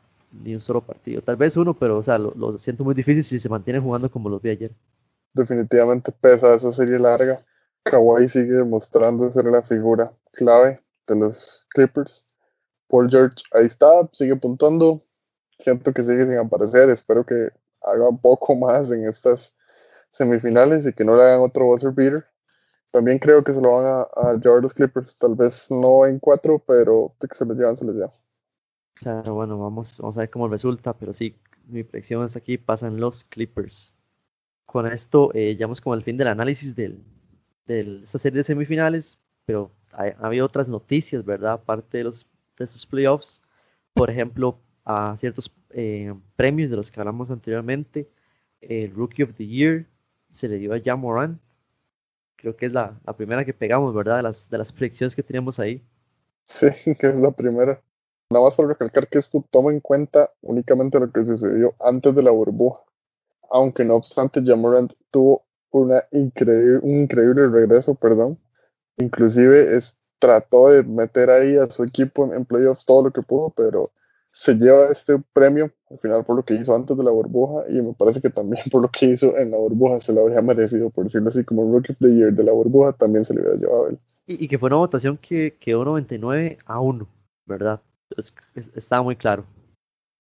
ni 0.45 0.55
un 0.55 0.61
solo 0.61 0.83
partido, 0.83 1.23
tal 1.23 1.37
vez 1.37 1.57
uno, 1.57 1.73
pero 1.73 1.97
o 1.97 2.03
sea, 2.03 2.19
lo, 2.19 2.35
lo 2.37 2.59
siento 2.59 2.85
muy 2.85 2.95
difícil 2.95 3.25
si 3.25 3.39
se 3.39 3.49
mantienen 3.49 3.83
jugando 3.83 4.11
como 4.11 4.29
los 4.29 4.43
vi 4.43 4.51
ayer. 4.51 4.71
Definitivamente 5.35 6.13
pesa 6.13 6.55
esa 6.55 6.71
serie 6.71 6.99
larga 6.99 7.39
Kawhi 7.85 8.29
sigue 8.29 8.63
mostrando 8.65 9.31
ser 9.31 9.47
la 9.47 9.63
figura 9.63 10.13
clave 10.33 10.77
de 11.07 11.17
los 11.17 11.67
Clippers. 11.71 12.27
Paul 12.89 13.09
George 13.11 13.43
ahí 13.53 13.67
está, 13.67 14.09
sigue 14.13 14.37
puntuando. 14.37 14.99
Siento 15.59 15.93
que 15.93 16.03
sigue 16.03 16.27
sin 16.27 16.37
aparecer. 16.37 16.91
Espero 16.91 17.25
que 17.25 17.51
haga 17.83 18.09
un 18.09 18.21
poco 18.21 18.55
más 18.57 18.91
en 18.91 19.07
estas 19.07 19.57
semifinales 20.11 20.87
y 20.87 20.93
que 20.93 21.05
no 21.05 21.17
le 21.17 21.23
hagan 21.23 21.41
otro 21.41 21.67
buzzer 21.67 21.93
beater. 21.93 22.25
También 22.93 23.19
creo 23.19 23.43
que 23.43 23.55
se 23.55 23.61
lo 23.61 23.73
van 23.73 23.87
a, 23.87 24.03
a 24.31 24.35
llevar 24.35 24.63
los 24.63 24.75
Clippers, 24.75 25.17
tal 25.17 25.35
vez 25.35 25.71
no 25.71 26.05
en 26.05 26.19
cuatro, 26.19 26.63
pero 26.67 27.15
que 27.19 27.35
se 27.35 27.47
lo 27.47 27.55
llevan, 27.55 27.77
se 27.77 27.87
lo 27.87 27.93
llevan. 27.93 28.11
Claro, 28.95 29.35
bueno, 29.35 29.59
vamos, 29.59 29.97
vamos 29.99 30.17
a 30.19 30.21
ver 30.21 30.31
cómo 30.31 30.47
resulta, 30.47 30.93
pero 30.93 31.15
sí, 31.15 31.41
mi 31.67 31.85
predicción 31.85 32.23
es 32.25 32.37
aquí, 32.37 32.59
pasan 32.59 33.01
los 33.01 33.25
Clippers. 33.25 33.95
Con 34.67 34.87
esto 34.87 35.33
eh, 35.33 35.55
llegamos 35.55 35.81
como 35.81 35.95
al 35.95 36.03
fin 36.03 36.19
del 36.19 36.29
análisis 36.29 36.77
del, 36.77 37.03
de 37.67 38.01
esta 38.03 38.19
serie 38.19 38.39
de 38.39 38.45
semifinales, 38.45 39.19
pero 39.45 39.71
ha, 39.93 40.05
habido 40.21 40.47
otras 40.47 40.69
noticias, 40.69 41.25
¿verdad? 41.25 41.53
Aparte 41.53 41.99
de, 41.99 42.05
los, 42.05 42.27
de 42.57 42.65
esos 42.65 42.87
playoffs, 42.87 43.43
por 43.95 44.11
ejemplo, 44.11 44.59
a 44.85 45.17
ciertos 45.19 45.53
eh, 45.71 46.15
premios 46.37 46.71
de 46.71 46.77
los 46.77 46.91
que 46.91 47.01
hablamos 47.01 47.31
anteriormente, 47.31 48.09
el 48.61 48.93
Rookie 48.95 49.25
of 49.25 49.35
the 49.35 49.47
Year 49.47 49.87
se 50.31 50.49
le 50.49 50.59
dio 50.59 50.75
a 50.75 50.81
Jan 50.83 51.01
Moran. 51.01 51.41
Creo 52.37 52.57
que 52.57 52.67
es 52.67 52.73
la, 52.73 52.99
la, 53.05 53.17
primera 53.17 53.45
que 53.45 53.55
pegamos, 53.55 53.95
¿verdad? 53.95 54.17
De 54.17 54.23
las, 54.23 54.49
de 54.51 54.59
las 54.59 54.73
predicciones 54.73 55.15
que 55.15 55.23
teníamos 55.23 55.59
ahí. 55.59 55.85
Sí, 56.45 56.67
que 56.99 57.07
es 57.09 57.17
la 57.17 57.31
primera. 57.31 57.81
Nada 58.31 58.45
más 58.45 58.57
para 58.57 58.69
recalcar 58.69 59.09
que 59.09 59.19
esto 59.19 59.45
toma 59.51 59.71
en 59.71 59.81
cuenta 59.81 60.31
únicamente 60.41 60.99
lo 60.99 61.13
que 61.13 61.25
sucedió 61.25 61.75
antes 61.81 62.15
de 62.15 62.23
la 62.23 62.31
burbuja. 62.31 62.83
Aunque 63.51 63.85
no 63.85 63.97
obstante, 63.97 64.43
Jamorant 64.43 64.95
tuvo 65.11 65.45
una 65.73 66.05
increíble, 66.13 66.79
un 66.83 67.01
increíble 67.03 67.49
regreso, 67.49 67.95
perdón. 67.95 68.39
Inclusive 68.99 69.77
es, 69.77 69.99
trató 70.23 70.69
de 70.69 70.85
meter 70.85 71.31
ahí 71.31 71.57
a 71.57 71.67
su 71.67 71.83
equipo 71.83 72.33
en, 72.33 72.45
playoffs 72.45 72.87
todo 72.87 73.03
lo 73.05 73.11
que 73.11 73.23
pudo, 73.23 73.51
pero 73.51 73.91
se 74.31 74.55
lleva 74.55 74.89
este 74.89 75.21
premio 75.33 75.73
al 75.91 75.99
final 75.99 76.25
por 76.25 76.37
lo 76.37 76.45
que 76.45 76.55
hizo 76.55 76.75
antes 76.75 76.97
de 76.97 77.03
la 77.03 77.11
burbuja 77.11 77.65
y 77.69 77.83
me 77.83 77.93
parece 77.93 78.21
que 78.21 78.31
también 78.31 78.63
por 78.71 78.83
lo 78.83 78.89
que 78.89 79.07
hizo 79.07 79.37
en 79.37 79.51
la 79.51 79.57
burbuja 79.57 79.99
se 79.99 80.13
lo 80.13 80.23
habría 80.23 80.41
merecido, 80.41 80.91
por 80.91 81.05
decirlo 81.05 81.29
así, 81.29 81.45
como 81.45 81.71
Rookie 81.71 81.93
of 81.93 81.99
the 81.99 82.15
Year 82.15 82.33
de 82.33 82.45
la 82.45 82.53
burbuja 82.53 82.93
también 82.93 83.25
se 83.25 83.35
le 83.35 83.41
hubiera 83.41 83.57
llevado 83.57 83.87
a 83.87 83.89
él. 83.91 83.99
Y, 84.27 84.47
que 84.47 84.59
fue 84.59 84.69
una 84.69 84.77
votación 84.77 85.19
que 85.19 85.57
quedó 85.59 85.85
99 85.85 86.59
a 86.65 86.81
1, 86.81 87.09
¿verdad? 87.47 87.81
estaba 88.77 89.03
muy 89.03 89.17
claro. 89.17 89.45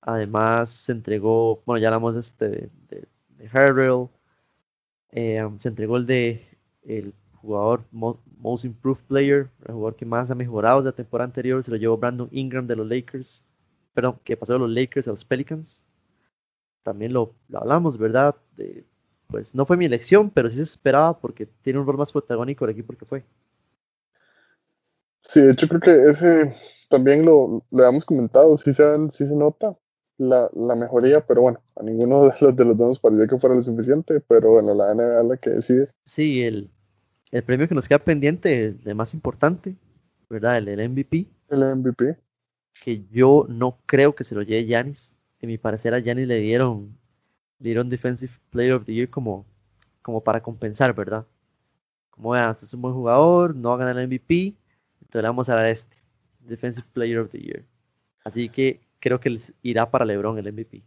Además 0.01 0.71
se 0.71 0.91
entregó, 0.91 1.63
bueno, 1.65 1.81
ya 1.81 1.89
hablamos 1.89 2.17
este, 2.17 2.49
de, 2.49 2.71
de, 2.89 3.05
de 3.39 3.49
eh, 5.13 5.49
se 5.59 5.69
entregó 5.69 5.97
el 5.97 6.07
de 6.07 6.47
el 6.85 7.15
jugador 7.37 7.85
Most 7.93 8.65
Improved 8.65 9.05
Player, 9.07 9.49
el 9.67 9.75
jugador 9.75 9.97
que 9.97 10.05
más 10.05 10.31
ha 10.31 10.35
mejorado 10.35 10.83
de 10.83 10.91
la 10.91 10.97
temporada 10.97 11.27
anterior, 11.27 11.63
se 11.63 11.71
lo 11.71 11.77
llevó 11.77 11.97
Brandon 11.97 12.29
Ingram 12.33 12.67
de 12.67 12.77
los 12.77 12.89
Lakers 12.89 13.45
perdón, 13.95 14.19
que 14.25 14.37
pasó 14.37 14.55
de 14.55 14.59
los 14.61 14.71
Lakers 14.71 15.09
a 15.09 15.13
los 15.13 15.25
Pelicans. 15.25 15.85
También 16.83 17.13
lo, 17.13 17.35
hablamos, 17.53 17.99
¿verdad? 17.99 18.35
pues 19.29 19.55
no 19.55 19.65
fue 19.65 19.77
mi 19.79 19.87
elección, 19.87 20.31
pero 20.31 20.51
sí 20.51 20.57
se 20.57 20.63
esperaba 20.63 21.19
porque 21.19 21.47
tiene 21.63 21.79
un 21.79 21.87
rol 21.87 21.97
más 21.97 22.13
protagónico 22.13 22.65
el 22.65 22.73
equipo 22.73 22.93
que 22.95 23.07
fue. 23.07 23.25
Sí, 25.21 25.41
de 25.41 25.53
hecho 25.53 25.69
creo 25.69 25.81
que 25.81 26.11
ese 26.11 26.51
también 26.91 27.25
lo, 27.25 27.65
lo 27.71 27.83
habíamos 27.83 28.05
comentado, 28.05 28.59
sí 28.59 28.75
se, 28.75 28.85
sí 29.11 29.27
se 29.27 29.35
nota 29.35 29.75
la, 30.29 30.51
la, 30.55 30.75
mejoría, 30.75 31.25
pero 31.27 31.43
bueno, 31.43 31.61
a 31.77 31.83
ninguno 31.83 32.25
de 32.25 32.33
los, 32.41 32.57
de 32.57 32.65
los 32.65 32.77
dos 32.77 32.89
nos 32.89 33.01
parecía 33.01 33.27
que 33.27 33.39
fuera 33.39 33.57
lo 33.57 33.63
suficiente, 33.63 34.21
pero 34.21 34.53
bueno, 34.53 34.75
la 34.75 34.95
NBA 34.95 35.21
es 35.21 35.27
la 35.27 35.37
que 35.37 35.51
decide. 35.51 35.89
Sí, 36.05 36.43
el, 36.43 36.71
el 37.31 37.43
premio 37.43 37.69
que 37.69 37.75
nos 37.75 37.89
queda 37.89 37.99
pendiente, 37.99 38.77
el 38.85 38.95
más 38.95 39.15
importante, 39.15 39.77
¿verdad? 40.29 40.59
El, 40.59 40.69
el 40.69 40.89
MVP. 40.89 41.27
El 41.51 41.77
MVP 41.77 42.17
que 42.83 43.05
yo 43.11 43.47
no 43.49 43.79
creo 43.87 44.15
que 44.15 44.25
se 44.25 44.35
lo 44.35 44.43
lleve 44.43 44.67
Yanis. 44.67 45.15
En 45.41 45.49
mi 45.49 45.59
parecer 45.59 45.95
a 45.95 45.99
Yanis 45.99 46.27
le 46.27 46.39
dieron, 46.39 46.99
le 47.59 47.71
dieron 47.71 47.89
Defensive 47.89 48.33
Player 48.51 48.75
of 48.75 48.85
the 48.85 48.95
Year 48.95 49.09
como, 49.09 49.47
como 50.03 50.23
para 50.23 50.43
compensar, 50.43 50.95
¿verdad? 50.95 51.27
Como 52.11 52.31
vean, 52.31 52.51
este 52.51 52.67
es 52.67 52.75
un 52.75 52.83
buen 52.83 52.95
jugador, 52.95 53.55
no 53.55 53.71
va 53.71 53.75
a 53.77 53.79
ganar 53.79 53.99
el 53.99 54.09
MVP, 54.09 54.57
entonces 55.01 55.23
le 55.23 55.29
vamos 55.29 55.49
a 55.49 55.57
dar 55.57 55.67
este, 55.67 55.97
Defensive 56.41 56.87
Player 56.93 57.19
of 57.19 57.31
the 57.31 57.39
Year. 57.39 57.65
Así 58.25 58.49
que 58.49 58.81
creo 59.03 59.19
que 59.21 59.31
les 59.31 59.53
irá 59.63 59.91
para 59.91 60.05
LeBron 60.05 60.39
el 60.39 60.53
MVP. 60.53 60.85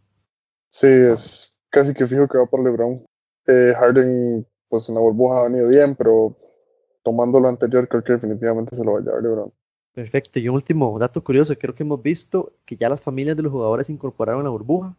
Sí, 0.70 0.88
es 0.88 1.54
casi 1.70 1.94
que 1.94 2.08
fijo 2.08 2.28
que 2.28 2.38
va 2.38 2.46
para 2.46 2.64
LeBron. 2.64 3.06
Eh, 3.46 3.74
Harden, 3.78 4.48
pues 4.70 4.88
en 4.88 4.96
la 4.96 5.02
burbuja 5.02 5.42
ha 5.42 5.44
venido 5.44 5.68
bien, 5.68 5.96
pero 5.96 6.36
tomando 7.04 7.40
lo 7.40 7.50
anterior, 7.50 7.88
creo 7.88 8.04
que 8.04 8.14
definitivamente 8.14 8.76
se 8.76 8.84
lo 8.84 8.94
va 8.94 9.00
a 9.00 9.02
llevar 9.02 9.22
LeBron. 9.22 9.54
Perfecto. 9.94 10.40
Y 10.40 10.48
un 10.48 10.56
último 10.56 10.98
dato 10.98 11.24
curioso, 11.24 11.56
creo 11.58 11.76
que 11.76 11.84
hemos 11.84 12.02
visto 12.02 12.54
que 12.66 12.78
ya 12.78 12.90
las 12.90 13.02
familias 13.02 13.36
de 13.36 13.44
los 13.44 13.52
jugadores 13.52 13.90
incorporaron 13.90 14.44
la 14.44 14.50
burbuja. 14.50 14.96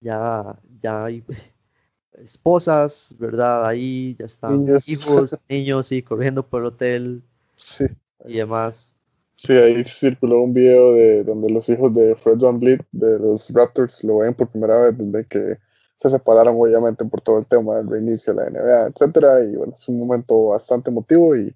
Ya, 0.00 0.58
ya 0.82 1.04
hay 1.04 1.24
esposas, 2.12 3.14
¿verdad? 3.18 3.64
Ahí 3.66 4.16
ya 4.18 4.26
están 4.26 4.66
hijos, 4.86 5.38
niños, 5.48 5.92
y 5.92 6.02
corriendo 6.02 6.44
por 6.44 6.62
el 6.62 6.66
hotel 6.66 7.22
sí. 7.54 7.86
y 8.26 8.38
demás. 8.38 8.97
Sí, 9.38 9.52
ahí 9.52 9.84
circuló 9.84 10.42
un 10.42 10.52
video 10.52 10.94
de 10.94 11.22
donde 11.22 11.48
los 11.48 11.68
hijos 11.68 11.94
de 11.94 12.16
Fred 12.16 12.38
Van 12.38 12.58
Vliet 12.58 12.84
de 12.90 13.20
los 13.20 13.48
Raptors 13.54 14.02
lo 14.02 14.18
ven 14.18 14.34
por 14.34 14.48
primera 14.48 14.80
vez 14.80 14.98
desde 14.98 15.24
que 15.28 15.58
se 15.96 16.10
separaron 16.10 16.56
obviamente 16.58 17.04
por 17.04 17.20
todo 17.20 17.38
el 17.38 17.46
tema 17.46 17.76
del 17.76 17.88
reinicio 17.88 18.34
de 18.34 18.42
la 18.42 18.50
NBA, 18.50 18.86
etcétera, 18.88 19.44
y 19.44 19.54
bueno, 19.54 19.74
es 19.76 19.88
un 19.88 20.00
momento 20.00 20.48
bastante 20.48 20.90
emotivo 20.90 21.36
y 21.36 21.54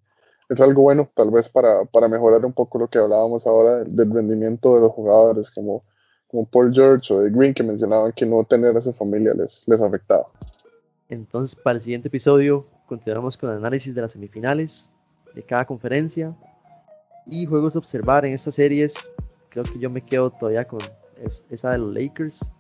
es 0.49 0.61
algo 0.61 0.83
bueno, 0.83 1.11
tal 1.13 1.33
vez 1.33 1.49
para, 1.49 1.85
para 1.87 2.07
mejorar 2.07 2.45
un 2.47 2.53
poco 2.53 2.79
lo 2.79 2.87
que 2.87 2.99
hablábamos 2.99 3.49
ahora 3.49 3.83
del, 3.83 4.13
rendimiento 4.13 4.77
de 4.77 4.81
los 4.83 4.93
jugadores, 4.93 5.51
como, 5.51 5.83
como 6.29 6.47
Paul 6.47 6.73
George 6.73 7.13
o 7.13 7.21
de 7.21 7.31
Green, 7.31 7.53
que 7.53 7.65
mencionaban 7.65 8.13
que 8.13 8.25
no 8.25 8.45
tener 8.45 8.77
a 8.77 8.83
su 8.83 8.93
familia 8.93 9.35
les, 9.35 9.65
les 9.67 9.83
afectaba. 9.83 10.27
Entonces, 11.09 11.57
para 11.57 11.77
el 11.77 11.81
siguiente 11.81 12.07
episodio, 12.07 12.65
continuaremos 12.87 13.37
con 13.37 13.51
el 13.51 13.57
análisis 13.57 13.93
de 13.93 14.03
las 14.03 14.13
semifinales, 14.13 14.89
de 15.35 15.43
cada 15.43 15.65
conferencia 15.65 16.37
y 17.27 17.47
juegos 17.47 17.77
a 17.77 17.79
observar 17.79 18.25
en 18.25 18.33
estas 18.33 18.55
series. 18.55 19.11
Creo 19.49 19.65
que 19.65 19.79
yo 19.79 19.91
me 19.91 20.01
quedo 20.01 20.31
todavía 20.31 20.67
con 20.67 20.81
esa 21.51 21.71
de 21.73 21.79
los 21.79 21.95
Lakers, 21.95 22.51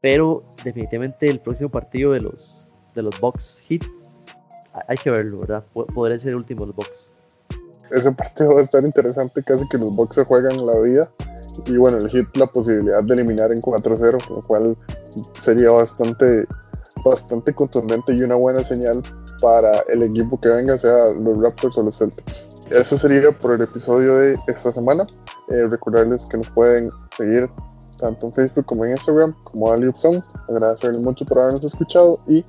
pero 0.00 0.42
definitivamente 0.64 1.28
el 1.28 1.40
próximo 1.40 1.68
partido 1.68 2.12
de 2.12 2.20
los, 2.20 2.64
de 2.94 3.02
los 3.02 3.18
Bucks 3.20 3.62
Heat 3.68 3.82
hay 4.86 4.96
que 4.96 5.10
verlo, 5.10 5.40
¿verdad? 5.40 5.64
Podría 5.72 6.18
ser 6.18 6.30
el 6.30 6.36
último 6.36 6.60
de 6.60 6.68
los 6.68 6.76
Bucks 6.76 7.12
ese 7.90 8.12
partido 8.12 8.54
va 8.54 8.60
a 8.60 8.64
estar 8.64 8.84
interesante, 8.84 9.42
casi 9.42 9.68
que 9.68 9.78
los 9.78 9.94
Bucks 9.94 10.16
se 10.16 10.24
juegan 10.24 10.64
la 10.66 10.78
vida. 10.78 11.10
Y 11.66 11.76
bueno, 11.76 11.98
el 11.98 12.08
Hit 12.08 12.36
la 12.36 12.46
posibilidad 12.46 13.02
de 13.02 13.14
eliminar 13.14 13.52
en 13.52 13.60
4-0, 13.60 14.28
lo 14.30 14.42
cual 14.42 14.76
sería 15.38 15.70
bastante, 15.70 16.46
bastante 17.04 17.52
contundente 17.52 18.12
y 18.12 18.22
una 18.22 18.36
buena 18.36 18.62
señal 18.62 19.02
para 19.40 19.80
el 19.88 20.02
equipo 20.04 20.40
que 20.40 20.48
venga, 20.48 20.78
sea 20.78 21.10
los 21.12 21.38
Raptors 21.38 21.76
o 21.78 21.82
los 21.82 21.98
Celtics. 21.98 22.48
Eso 22.70 22.96
sería 22.96 23.32
por 23.32 23.54
el 23.54 23.62
episodio 23.62 24.16
de 24.16 24.38
esta 24.46 24.72
semana. 24.72 25.04
Eh, 25.48 25.66
recordarles 25.68 26.24
que 26.26 26.36
nos 26.36 26.48
pueden 26.50 26.88
seguir 27.16 27.50
tanto 27.98 28.26
en 28.26 28.32
Facebook 28.32 28.64
como 28.66 28.84
en 28.84 28.92
Instagram, 28.92 29.34
como 29.44 29.72
Ali 29.72 29.92
Agradecerles 30.48 31.02
mucho 31.02 31.24
por 31.26 31.40
habernos 31.40 31.64
escuchado 31.64 32.18
y 32.28 32.44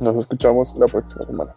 nos 0.00 0.16
escuchamos 0.16 0.74
la 0.76 0.86
próxima 0.86 1.26
semana. 1.26 1.52